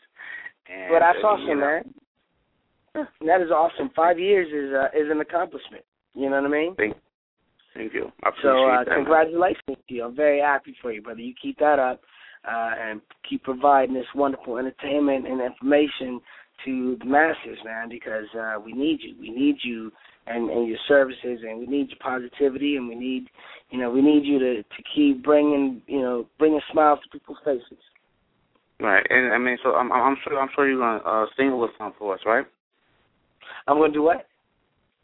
[0.67, 3.08] And, well, that's uh, awesome, you know, man.
[3.21, 3.91] That is awesome.
[3.95, 5.84] Five years is uh, is an accomplishment.
[6.13, 6.75] You know what I mean?
[6.75, 6.95] Thank,
[7.73, 8.12] thank you.
[8.23, 8.95] I appreciate so uh, that.
[8.95, 10.06] congratulations to you.
[10.06, 11.19] I'm very happy for you, brother.
[11.19, 11.99] You keep that up
[12.47, 16.21] uh, and keep providing this wonderful entertainment and information
[16.63, 19.15] to the masses, man, because uh, we need you.
[19.20, 19.91] We need you
[20.28, 23.28] and, and your services, and we need your positivity, and we need,
[23.70, 27.38] you know, we need you to to keep bringing, you know, bringing smiles to people's
[27.44, 27.78] faces.
[28.80, 31.52] Right, and I mean, so I'm I'm sure I'm sure you're gonna uh, sing a
[31.58, 32.46] little something for us, right?
[33.68, 34.28] I'm gonna do what?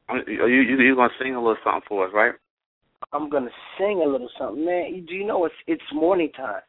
[0.10, 2.34] I'm- You you you're gonna sing a little something for us, right?
[3.14, 5.06] I'm gonna sing a little something, man.
[5.08, 6.62] Do you know it's it's morning time?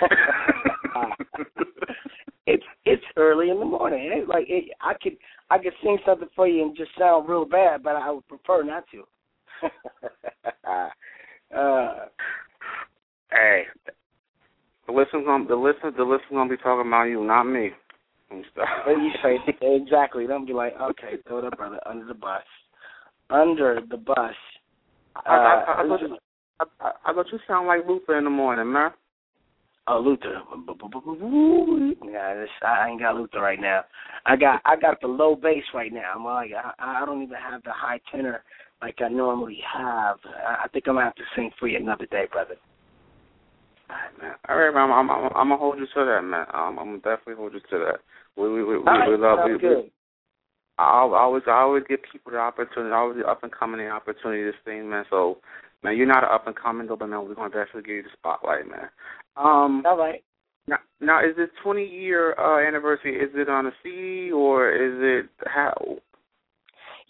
[2.50, 4.10] it's it's early in the morning.
[4.12, 5.16] It's like it, I could
[5.50, 8.62] I could sing something for you and just sound real bad, but I would prefer
[8.62, 9.04] not to.
[11.56, 11.94] uh,
[13.30, 13.62] hey,
[14.86, 17.70] the listeners gonna the listeners the listeners gonna be talking about you, not me.
[18.30, 18.68] And stuff.
[18.86, 19.38] what do you say?
[19.62, 20.26] exactly.
[20.26, 22.42] They'll be like, okay, throw that brother under the bus.
[23.28, 24.34] Under the bus.
[25.16, 26.16] I, I, I, I, Uh, thought you,
[26.60, 28.92] I, I thought you sound like Luther in the morning, man.
[29.90, 30.40] Oh, Luther.
[32.12, 33.82] Yeah, this, I ain't got Luther right now.
[34.24, 36.12] I got I got the low bass right now.
[36.14, 38.44] I'm like I, I don't even have the high tenor
[38.80, 40.18] like I normally have.
[40.24, 42.54] I, I think I'm gonna have to sing for you another day, brother.
[43.90, 44.34] All right, man.
[44.48, 44.92] All right, man.
[44.92, 46.46] I'm, I'm, I'm gonna hold you to that, man.
[46.54, 47.98] Um, I'm gonna definitely hold you to that.
[48.36, 49.40] We, we, we, we, right, we love.
[49.44, 49.76] We, good.
[49.86, 49.92] we,
[50.78, 53.90] I always, I always give people the opportunity, I always the up and coming the
[53.90, 55.04] opportunity to sing, man.
[55.10, 55.38] So,
[55.82, 58.02] man, you're not an up and coming though, but man, we're gonna definitely give you
[58.02, 58.88] the spotlight, man.
[59.36, 60.22] Um, All right.
[60.66, 63.16] now, now is this 20 year uh, anniversary?
[63.16, 65.74] Is it on a CD or is it how?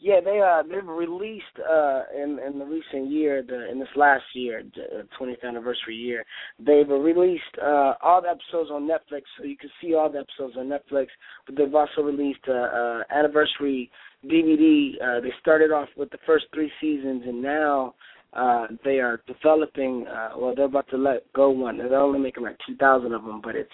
[0.02, 4.24] Yeah, they uh they've released uh in in the recent year, the in this last
[4.34, 6.24] year, the twentieth anniversary year,
[6.58, 10.56] they've released uh all the episodes on Netflix, so you can see all the episodes
[10.56, 11.08] on Netflix.
[11.44, 13.90] But they've also released uh, uh anniversary
[14.24, 14.94] DVD.
[15.02, 17.94] Uh They started off with the first three seasons, and now
[18.32, 20.06] uh they are developing.
[20.06, 21.78] uh Well, they're about to let go one.
[21.78, 23.70] They're only making like two thousand of them, but it's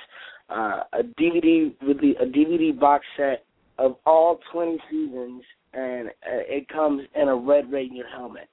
[0.48, 3.44] uh a DVD really a DVD box set
[3.78, 5.42] of all twenty seasons
[5.76, 8.48] and uh, it comes in a red Ranger helmet.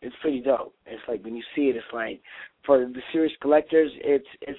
[0.00, 0.74] It's pretty dope.
[0.86, 2.20] It's like when you see it, it's like
[2.66, 4.58] for the serious collectors, it's it's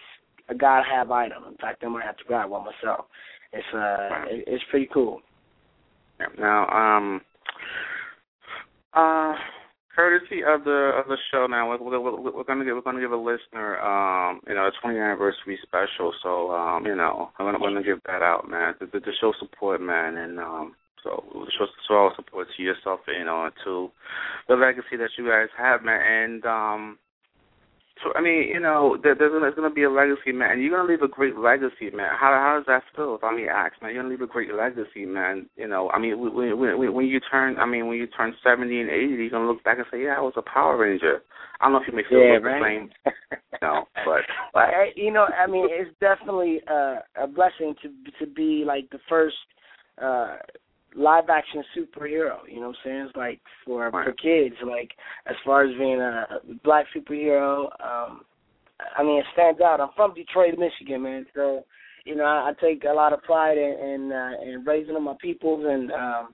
[0.50, 1.44] a gotta have item.
[1.50, 3.06] In fact, I might have to grab one myself.
[3.52, 5.22] It's uh, it, it's pretty cool.
[6.40, 7.22] Now, um,
[8.94, 9.34] uh,
[9.96, 11.48] courtesy of the of the show.
[11.48, 14.86] Now, we're, we're, we're gonna give we're gonna give a listener, um, you know, a
[14.86, 16.14] 20th anniversary special.
[16.22, 18.76] So, um, you know, I'm gonna, gonna give that out, man.
[18.80, 21.24] The, the, the show support, man, and um, so
[21.58, 23.92] show, show all support to yourself, you know, and to
[24.48, 26.98] the legacy that you guys have, man, and um.
[28.02, 30.76] So I mean, you know, there, there's there's gonna be a legacy, man, and you're
[30.76, 32.10] gonna leave a great legacy, man.
[32.20, 33.16] How how does that feel?
[33.16, 35.48] If I may ask, man, you're gonna leave a great legacy, man.
[35.56, 38.82] You know, I mean, when when when you turn, I mean, when you turn 70
[38.82, 41.22] and 80, you're gonna look back and say, yeah, I was a Power Ranger.
[41.62, 42.62] I don't know if you may feel Yeah, the right.
[42.62, 42.90] same,
[43.62, 44.22] no, but
[44.54, 47.90] Well, I- you know, I mean, it's definitely uh, a blessing to
[48.26, 49.36] to be like the first
[50.02, 50.38] uh
[50.96, 52.38] live action superhero.
[52.48, 53.06] You know what I'm saying?
[53.08, 54.06] It's like for Right.
[54.06, 54.92] for kids, like
[55.28, 57.66] as far as being a black superhero.
[57.84, 58.26] Um,
[58.98, 59.80] I mean, it stands out.
[59.80, 61.26] I'm from Detroit, Michigan, man.
[61.36, 61.66] So,
[62.06, 65.16] you know, I, I take a lot of pride in in, uh, in raising my
[65.22, 66.34] peoples, and um,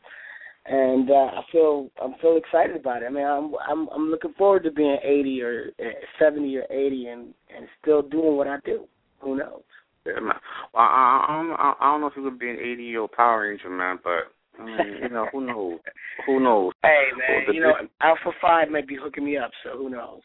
[0.65, 3.05] and uh, I feel I'm feel excited about it.
[3.05, 5.83] I mean, I'm I'm I'm looking forward to being 80 or uh,
[6.19, 8.85] 70 or 80, and and still doing what I do.
[9.19, 9.61] Who knows?
[10.05, 10.33] yeah, man.
[10.73, 13.01] Well, I, I don't I, I don't know if you could be an 80 year
[13.01, 15.79] old Power Ranger, man, but I mean, you know, who knows?
[16.25, 16.73] Who knows?
[16.83, 20.21] Hey man, you know, big- Alpha Five may be hooking me up, so who knows?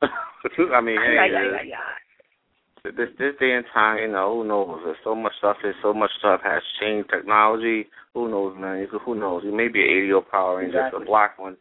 [0.02, 2.90] I mean, hey, ay, uh, ay, ay.
[2.96, 4.80] this this day and time, you know, who knows?
[4.84, 5.56] There's so much stuff.
[5.62, 7.10] There's so much stuff has changed.
[7.10, 7.86] Technology.
[8.14, 8.78] Who knows, man?
[8.78, 9.42] You Who knows?
[9.44, 11.02] You may be an 80 year Power Ranger, it's Exactly.
[11.02, 11.56] a black one.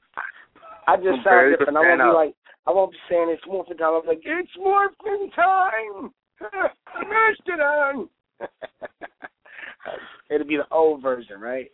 [0.88, 1.78] I just sound different.
[1.78, 2.36] I won't be like
[2.68, 4.02] I won't be saying it's morphin time.
[4.02, 6.12] I'm like it's morphin time.
[6.42, 8.10] I mashed it Mastodon.
[10.30, 11.72] It'll be the old version, right?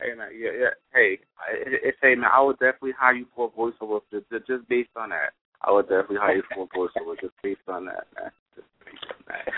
[0.00, 0.74] Hey man, yeah, yeah.
[0.92, 1.18] Hey,
[1.52, 4.90] it, it's hey man, I would definitely hire you for a voiceover just, just based
[4.96, 5.32] on that.
[5.62, 8.30] I would definitely hire you for a voiceover just based on that, man.
[8.54, 9.52] Just based on that.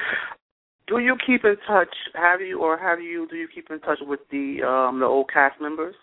[0.87, 1.95] Do you keep in touch?
[2.15, 3.27] Have you or have you?
[3.29, 5.95] Do you keep in touch with the um the old cast members?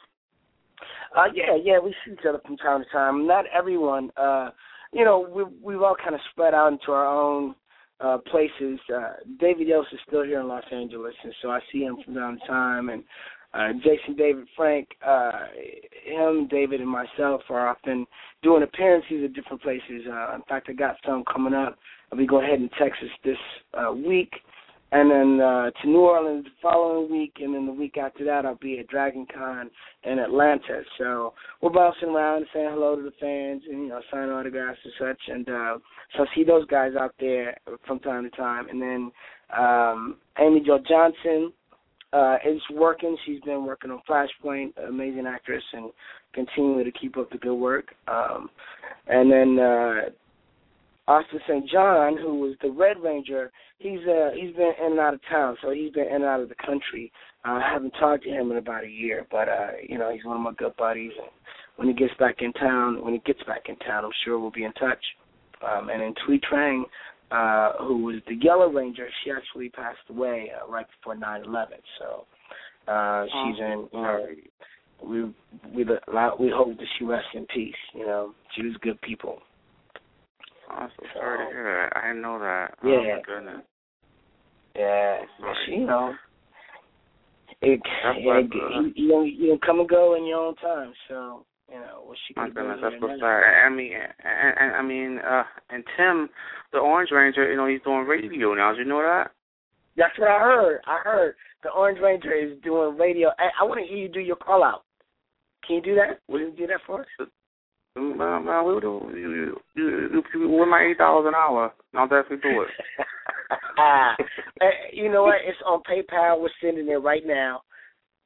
[1.15, 3.25] Uh, yeah, yeah, we see each other from time to time.
[3.25, 4.11] Not everyone.
[4.17, 4.49] Uh,
[4.91, 7.55] you know, we we've all kind of spread out into our own
[7.99, 8.79] uh places.
[8.93, 12.15] Uh David Yost is still here in Los Angeles and so I see him from
[12.15, 13.03] time to time and
[13.53, 15.31] uh Jason David Frank, uh
[16.05, 18.05] him, David and myself are often
[18.43, 20.03] doing appearances at different places.
[20.09, 21.77] Uh in fact I got some coming up.
[22.11, 23.37] I'll be going ahead in Texas this
[23.73, 24.33] uh week
[24.95, 28.45] and then uh to New Orleans the following week and then the week after that
[28.45, 29.69] I'll be at Dragon Con
[30.03, 30.83] in Atlanta.
[30.97, 34.79] So we're bouncing around and saying hello to the fans and you know signing autographs
[34.85, 35.77] and such and uh
[36.15, 39.11] so I see those guys out there from time to time and then
[39.57, 41.51] um Amy Jo Johnson
[42.13, 43.17] uh is working.
[43.25, 45.91] She's been working on Flashpoint, amazing actress and
[46.33, 47.87] continuing to keep up the good work.
[48.07, 48.49] Um
[49.07, 50.09] and then uh
[51.07, 51.69] Austin St.
[51.69, 55.55] John, who was the Red Ranger, he's uh he's been in and out of town,
[55.61, 57.11] so he's been in and out of the country.
[57.45, 60.25] Uh, I haven't talked to him in about a year, but uh, you know, he's
[60.25, 61.29] one of my good buddies and
[61.75, 64.51] when he gets back in town when he gets back in town I'm sure we'll
[64.51, 65.03] be in touch.
[65.61, 66.83] Um and then Thuy Trang,
[67.31, 71.77] uh, who was the Yellow Ranger, she actually passed away uh, right before nine eleven,
[71.99, 72.25] so
[72.91, 74.27] uh she's in you know
[75.03, 75.23] we
[75.73, 75.83] we
[76.39, 78.33] we hope that she rests in peace, you know.
[78.55, 79.39] She was good people.
[80.69, 81.97] I'm so sorry to hear that.
[81.97, 82.75] I didn't know that.
[82.83, 82.91] Yeah.
[82.91, 83.65] Oh my goodness.
[84.75, 85.19] Yeah,
[85.65, 86.13] she, you know,
[87.61, 90.91] it, it, it you, you know you come and go in your own time.
[91.07, 92.59] So you know what she My can do.
[92.61, 93.41] goodness, that's so sad.
[93.65, 96.29] I mean, and, and I mean, uh, and Tim,
[96.73, 98.71] the Orange Ranger, you know, he's doing radio now.
[98.73, 99.31] Did you know that?
[99.95, 100.81] That's what I heard.
[100.85, 103.29] I heard the Orange Ranger is doing radio.
[103.39, 104.83] I, I want to hear you do your call out.
[105.65, 106.19] Can you do that?
[106.27, 107.07] Will you do that for us?
[107.95, 109.01] Man, man, we do.
[109.13, 112.69] You, you, you, you, with my eight dollars an hour, I'll definitely do it.
[113.77, 114.15] Ah,
[114.93, 115.35] you know what?
[115.45, 116.41] It's on PayPal.
[116.41, 117.61] We're sending it right now,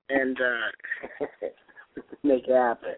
[0.10, 1.26] and uh
[2.24, 2.96] make it happen.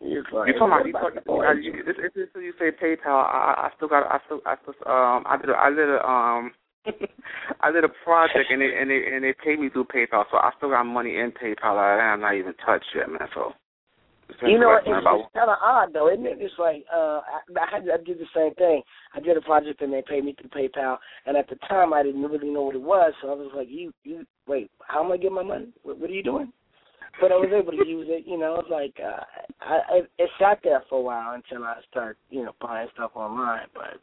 [0.00, 0.86] You're talking about?
[0.86, 1.18] You talking?
[1.28, 3.24] Uh, you, it's, it's until you say PayPal.
[3.24, 4.04] I, I still got.
[4.10, 4.40] I still.
[4.44, 4.74] I still.
[4.86, 5.24] Um.
[5.26, 5.50] I did.
[5.50, 6.04] A, I did a.
[6.04, 6.52] Um.
[7.60, 10.36] I did a project and they and they and they paid me through PayPal, so
[10.36, 13.28] I still got money in PayPal that I'm not even touched yet, man.
[13.32, 13.52] So.
[14.46, 16.38] You know, it's, it's kind of odd though, isn't it?
[16.40, 18.82] It's like uh, I, I, had, I did the same thing.
[19.14, 22.02] I did a project and they paid me through PayPal, and at the time I
[22.02, 25.12] didn't really know what it was, so I was like, "You, you, wait, how am
[25.12, 25.68] I getting my money?
[25.82, 26.52] What, what are you doing?"
[27.20, 28.24] But I was able to use it.
[28.26, 29.22] You know, it's like uh,
[29.60, 33.12] I, I, it sat there for a while until I started, you know, buying stuff
[33.14, 33.66] online.
[33.72, 34.00] But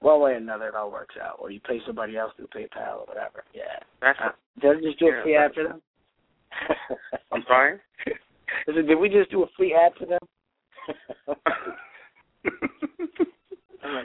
[0.00, 1.36] one way or another, it all works out.
[1.40, 3.44] Or you pay somebody else through PayPal or whatever.
[3.54, 3.80] Yeah.
[4.00, 4.18] That's.
[4.24, 4.30] Uh,
[4.60, 5.82] did I just do Yeah, ad for them?
[7.32, 7.78] I'm sorry.
[8.66, 10.20] Said, did we just do a free ad for them?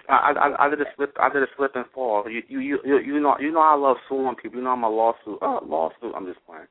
[0.10, 2.30] I, I I did a slip I did a slip and fall.
[2.30, 4.58] You you you you you know you know I love suing people.
[4.58, 5.39] You know I'm a lawsuit.
[5.41, 6.14] Oh lawsuit.
[6.16, 6.66] I'm just playing.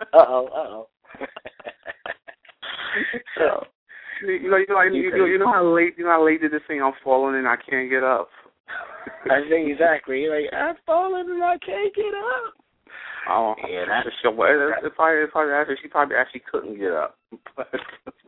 [0.00, 0.88] Uh oh, uh oh.
[3.36, 3.66] so
[4.26, 6.52] you know you know you, you, you know how late you know how late did
[6.52, 8.28] this thing I'm falling and I can't get up.
[9.30, 10.22] I think exactly.
[10.22, 12.54] You're like, I'm falling and I can't get up.
[13.28, 17.18] Oh Yeah, that's- that's if if I if I she probably actually couldn't get up.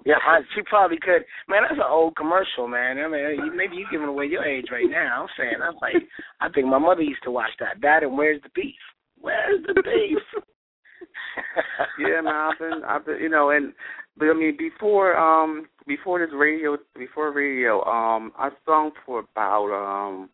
[0.06, 1.24] Yeah, I, she probably could.
[1.48, 2.98] Man, that's an old commercial, man.
[2.98, 5.22] I mean, maybe you're giving away your age right now.
[5.22, 5.96] I'm saying, I'm like,
[6.42, 7.80] I think my mother used to watch that.
[7.80, 8.74] Dad, and where's the beef?
[9.18, 10.18] Where's the beef?
[11.98, 13.72] yeah, man, I've been, I've been, you know, and
[14.18, 19.70] but I mean, before, um, before this radio, before radio, um, I sung for about
[19.72, 20.28] um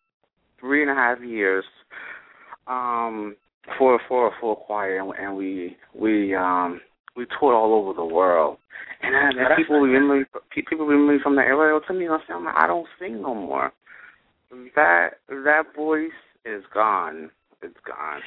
[0.59, 1.63] three and a half years,
[2.67, 3.37] um,
[3.77, 6.81] for for a full choir, and, and we we um
[7.15, 8.57] we toured all over the world,
[9.01, 11.73] and, then and people remember people remember me from the area.
[11.73, 13.71] They'll tell me, I am like, I don't sing no more.
[14.75, 16.09] That that voice
[16.45, 17.29] is gone.
[17.61, 18.21] It's gone.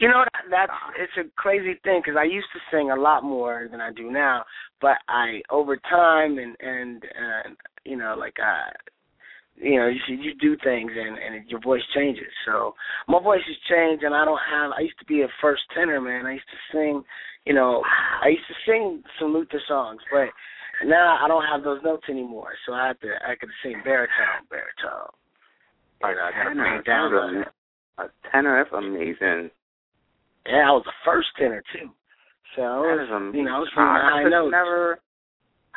[0.00, 3.22] You know that, that's it's a crazy thing because I used to sing a lot
[3.22, 4.44] more than I do now,
[4.80, 8.70] but I over time and and and you know like uh
[9.56, 12.30] you know you see, you do things and and your voice changes.
[12.46, 12.74] So
[13.08, 14.72] my voice has changed and I don't have.
[14.76, 16.26] I used to be a first tenor man.
[16.26, 17.02] I used to sing,
[17.46, 17.82] you know,
[18.22, 20.28] I used to sing some Luther songs, but
[20.86, 22.52] now I don't have those notes anymore.
[22.66, 25.12] So I have to I could sing baritone, baritone.
[26.02, 27.12] You know, I gotta bring it down.
[27.14, 27.44] a.
[27.96, 29.50] A tenor, that's amazing.
[30.46, 31.90] Yeah, I was a first tenor too.
[32.56, 33.38] So I That was, amazing.
[33.38, 34.50] you know, I was from high notes.
[34.50, 34.98] never,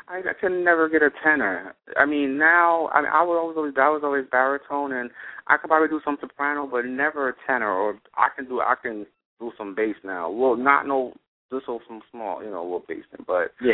[0.10, 1.76] I, I could never get a tenor.
[1.98, 5.10] I mean, now I mean, I was always I was always baritone, and
[5.48, 7.72] I could probably do some soprano, but never a tenor.
[7.72, 9.06] Or I can do I can
[9.40, 10.30] do some bass now.
[10.30, 11.14] Well, not no
[11.52, 13.74] just so some small, you know, little bass, but Yeah.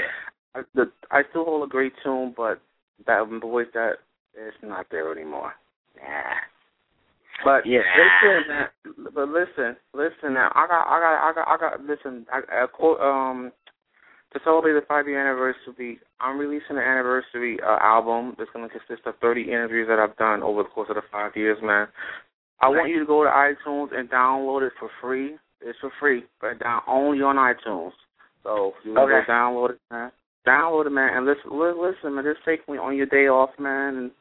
[0.56, 2.62] I, the I still hold a great tune, but
[3.08, 3.94] that voice that
[4.36, 5.54] it's not there anymore.
[5.98, 6.34] Yeah.
[7.44, 7.82] But Yeah.
[7.98, 10.52] listen, but listen, listen now.
[10.56, 11.86] I got, I got, I got, I got.
[11.86, 13.00] Listen, I, I quote.
[13.02, 13.52] Um,
[14.34, 18.74] to celebrate the five year anniversary, I'm releasing an anniversary uh, album that's going to
[18.74, 21.88] consist of 30 interviews that I've done over the course of the five years, man.
[22.62, 25.36] I want you to go to iTunes and download it for free.
[25.62, 27.92] It's for free, but down only on iTunes.
[28.44, 29.26] So you want okay.
[29.26, 30.12] to download it, man.
[30.48, 31.52] Download it, man, and listen.
[31.52, 32.24] Listen, man.
[32.24, 33.96] Just take me on your day off, man.
[33.96, 34.12] And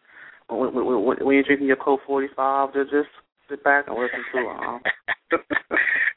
[0.48, 3.08] when, when, when, when you're drinking your Colt 45, just just
[3.48, 4.66] sit back and listen to it.
[4.66, 4.80] Um.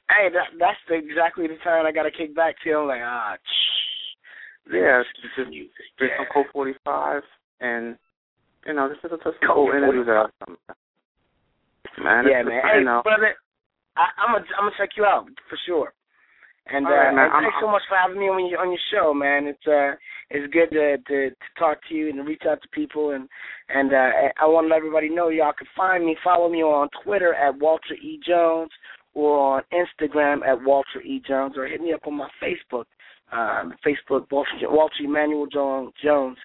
[0.09, 2.73] hey, that, that's exactly the time I got to kick back to.
[2.73, 3.35] I'm like, ah,
[4.71, 7.21] yeah, just just drink some Colt 45,
[7.61, 7.97] and
[8.65, 10.57] you know, this is a just cool interview that I've done.
[12.03, 12.61] Man, yeah, man.
[12.63, 13.01] Hey, know.
[13.03, 13.35] brother,
[13.95, 15.93] I, I'm gonna I'm gonna check you out for sure.
[16.67, 19.13] And, uh, right, and thanks so much for having me on your on your show,
[19.13, 19.45] man.
[19.45, 19.93] It's uh
[20.31, 23.29] it's good to to, to talk to you and to reach out to people and
[23.69, 26.89] and uh I want to let everybody know y'all can find me, follow me on
[27.03, 28.71] Twitter at Walter E Jones
[29.15, 32.85] or on Instagram at Walter E Jones or hit me up on my Facebook,
[33.31, 36.37] um, Facebook Walter, Walter Emmanuel Jones Jones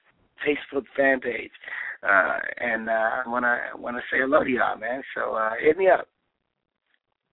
[0.47, 1.51] Facebook fan page.
[2.03, 5.03] Uh and uh I wanna wanna say hello to y'all, man.
[5.15, 6.09] So uh hit me up.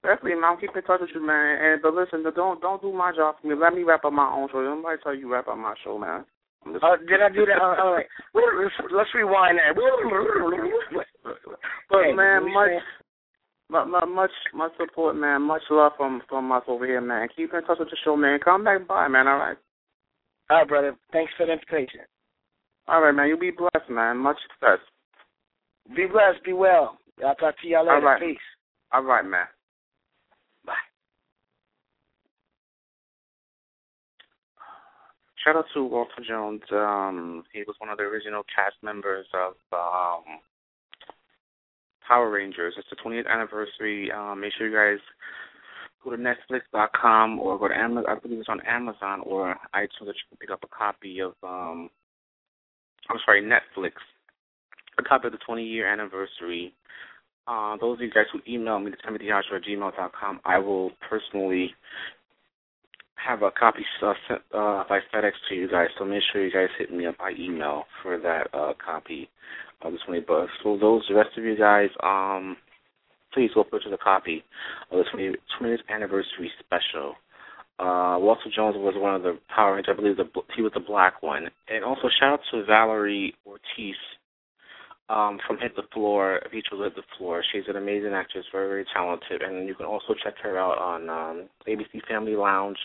[0.03, 0.43] Definitely, man.
[0.43, 1.57] I'm keeping in touch with you, man.
[1.61, 3.55] And but listen, don't don't do my job for me.
[3.55, 4.61] Let me wrap up my own show.
[4.61, 6.25] Don't nobody tell you wrap up my show, man.
[6.65, 7.61] Uh, did I do that?
[7.61, 8.05] Uh, all right.
[8.33, 9.75] Let's rewind that.
[11.89, 12.83] but hey, man, much,
[13.69, 15.41] much, much support, man.
[15.41, 17.27] Much love from from us over here, man.
[17.35, 18.39] Keep in touch with the show, man.
[18.43, 19.27] Come back by, man.
[19.27, 19.57] All right.
[20.49, 20.95] All right, brother.
[21.11, 22.01] Thanks for the invitation.
[22.87, 23.27] All right, man.
[23.27, 24.17] You be blessed, man.
[24.17, 24.79] Much success.
[25.95, 26.43] Be blessed.
[26.45, 26.97] Be well.
[27.25, 27.95] I'll talk to y'all later.
[27.95, 28.21] All right.
[28.21, 28.37] Peace.
[28.93, 29.45] All right, man.
[30.65, 30.73] Bye.
[35.43, 36.61] Shout out to Walter Jones.
[36.71, 40.23] Um, he was one of the original cast members of um,
[42.07, 42.75] Power Rangers.
[42.77, 44.11] It's the 20th anniversary.
[44.11, 44.99] Um, make sure you guys
[46.03, 48.05] go to Netflix.com or go to Amazon.
[48.09, 51.33] I believe it's on Amazon or iTunes that you can pick up a copy of.
[51.43, 51.89] Um,
[53.09, 53.93] I'm sorry, Netflix.
[54.99, 56.73] A copy of the 20 year anniversary.
[57.47, 61.71] Uh, those of you guys who email me to timothyhoshua at gmail.com, I will personally
[63.17, 66.51] have a copy uh, sent uh, by FedEx to you guys, so make sure you
[66.51, 69.29] guys hit me up by email for that uh, copy
[69.81, 70.51] of the 20 bucks.
[70.63, 72.57] So those, the rest of you guys, um,
[73.33, 74.43] please go purchase a copy
[74.91, 77.15] of the 20, 20th anniversary special.
[77.79, 79.95] Uh, Walter Jones was one of the Power Rangers.
[79.95, 81.47] I believe the, he was the black one.
[81.67, 83.95] And also shout out to Valerie Ortiz
[85.09, 87.43] um, from Hit the Floor, Feature Hit the Floor.
[87.51, 89.43] She's an amazing actress, very, very talented.
[89.43, 92.79] And you can also check her out on um, ABC Family Lounge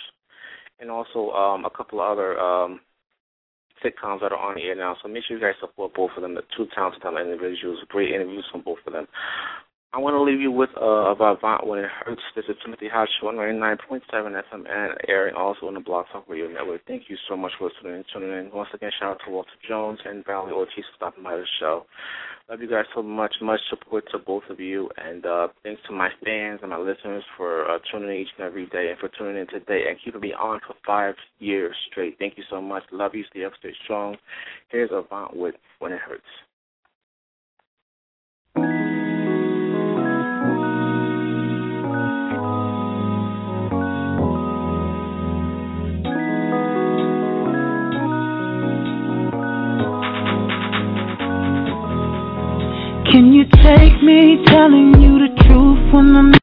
[0.83, 2.81] and also um, a couple of other um,
[3.83, 4.97] sitcoms that are on the air now.
[5.01, 6.35] So make sure you guys support both of them.
[6.35, 9.07] The two talented individuals, great interviews from both of them.
[9.95, 12.23] I want to leave you with uh, Avant When It Hurts.
[12.35, 16.07] This is Timothy Hot Show on 99.7 FM and air and also on the Blog
[16.11, 16.81] Talk Radio Network.
[16.89, 18.51] Thank you so much for listening and Tuning in.
[18.55, 21.85] Once again, shout out to Walter Jones and Valerie Ortiz for stopping by the show.
[22.49, 23.35] Love you guys so much.
[23.43, 24.89] Much support to both of you.
[24.97, 28.47] And uh, thanks to my fans and my listeners for uh, tuning in each and
[28.47, 32.17] every day and for tuning in today and keeping me on for five years straight.
[32.19, 32.85] Thank you so much.
[32.93, 33.25] Love you.
[33.29, 34.17] Stay up, stay strong.
[34.71, 36.23] Here's Avant with When It Hurts.
[53.13, 56.42] Can you take me telling you the truth when I'm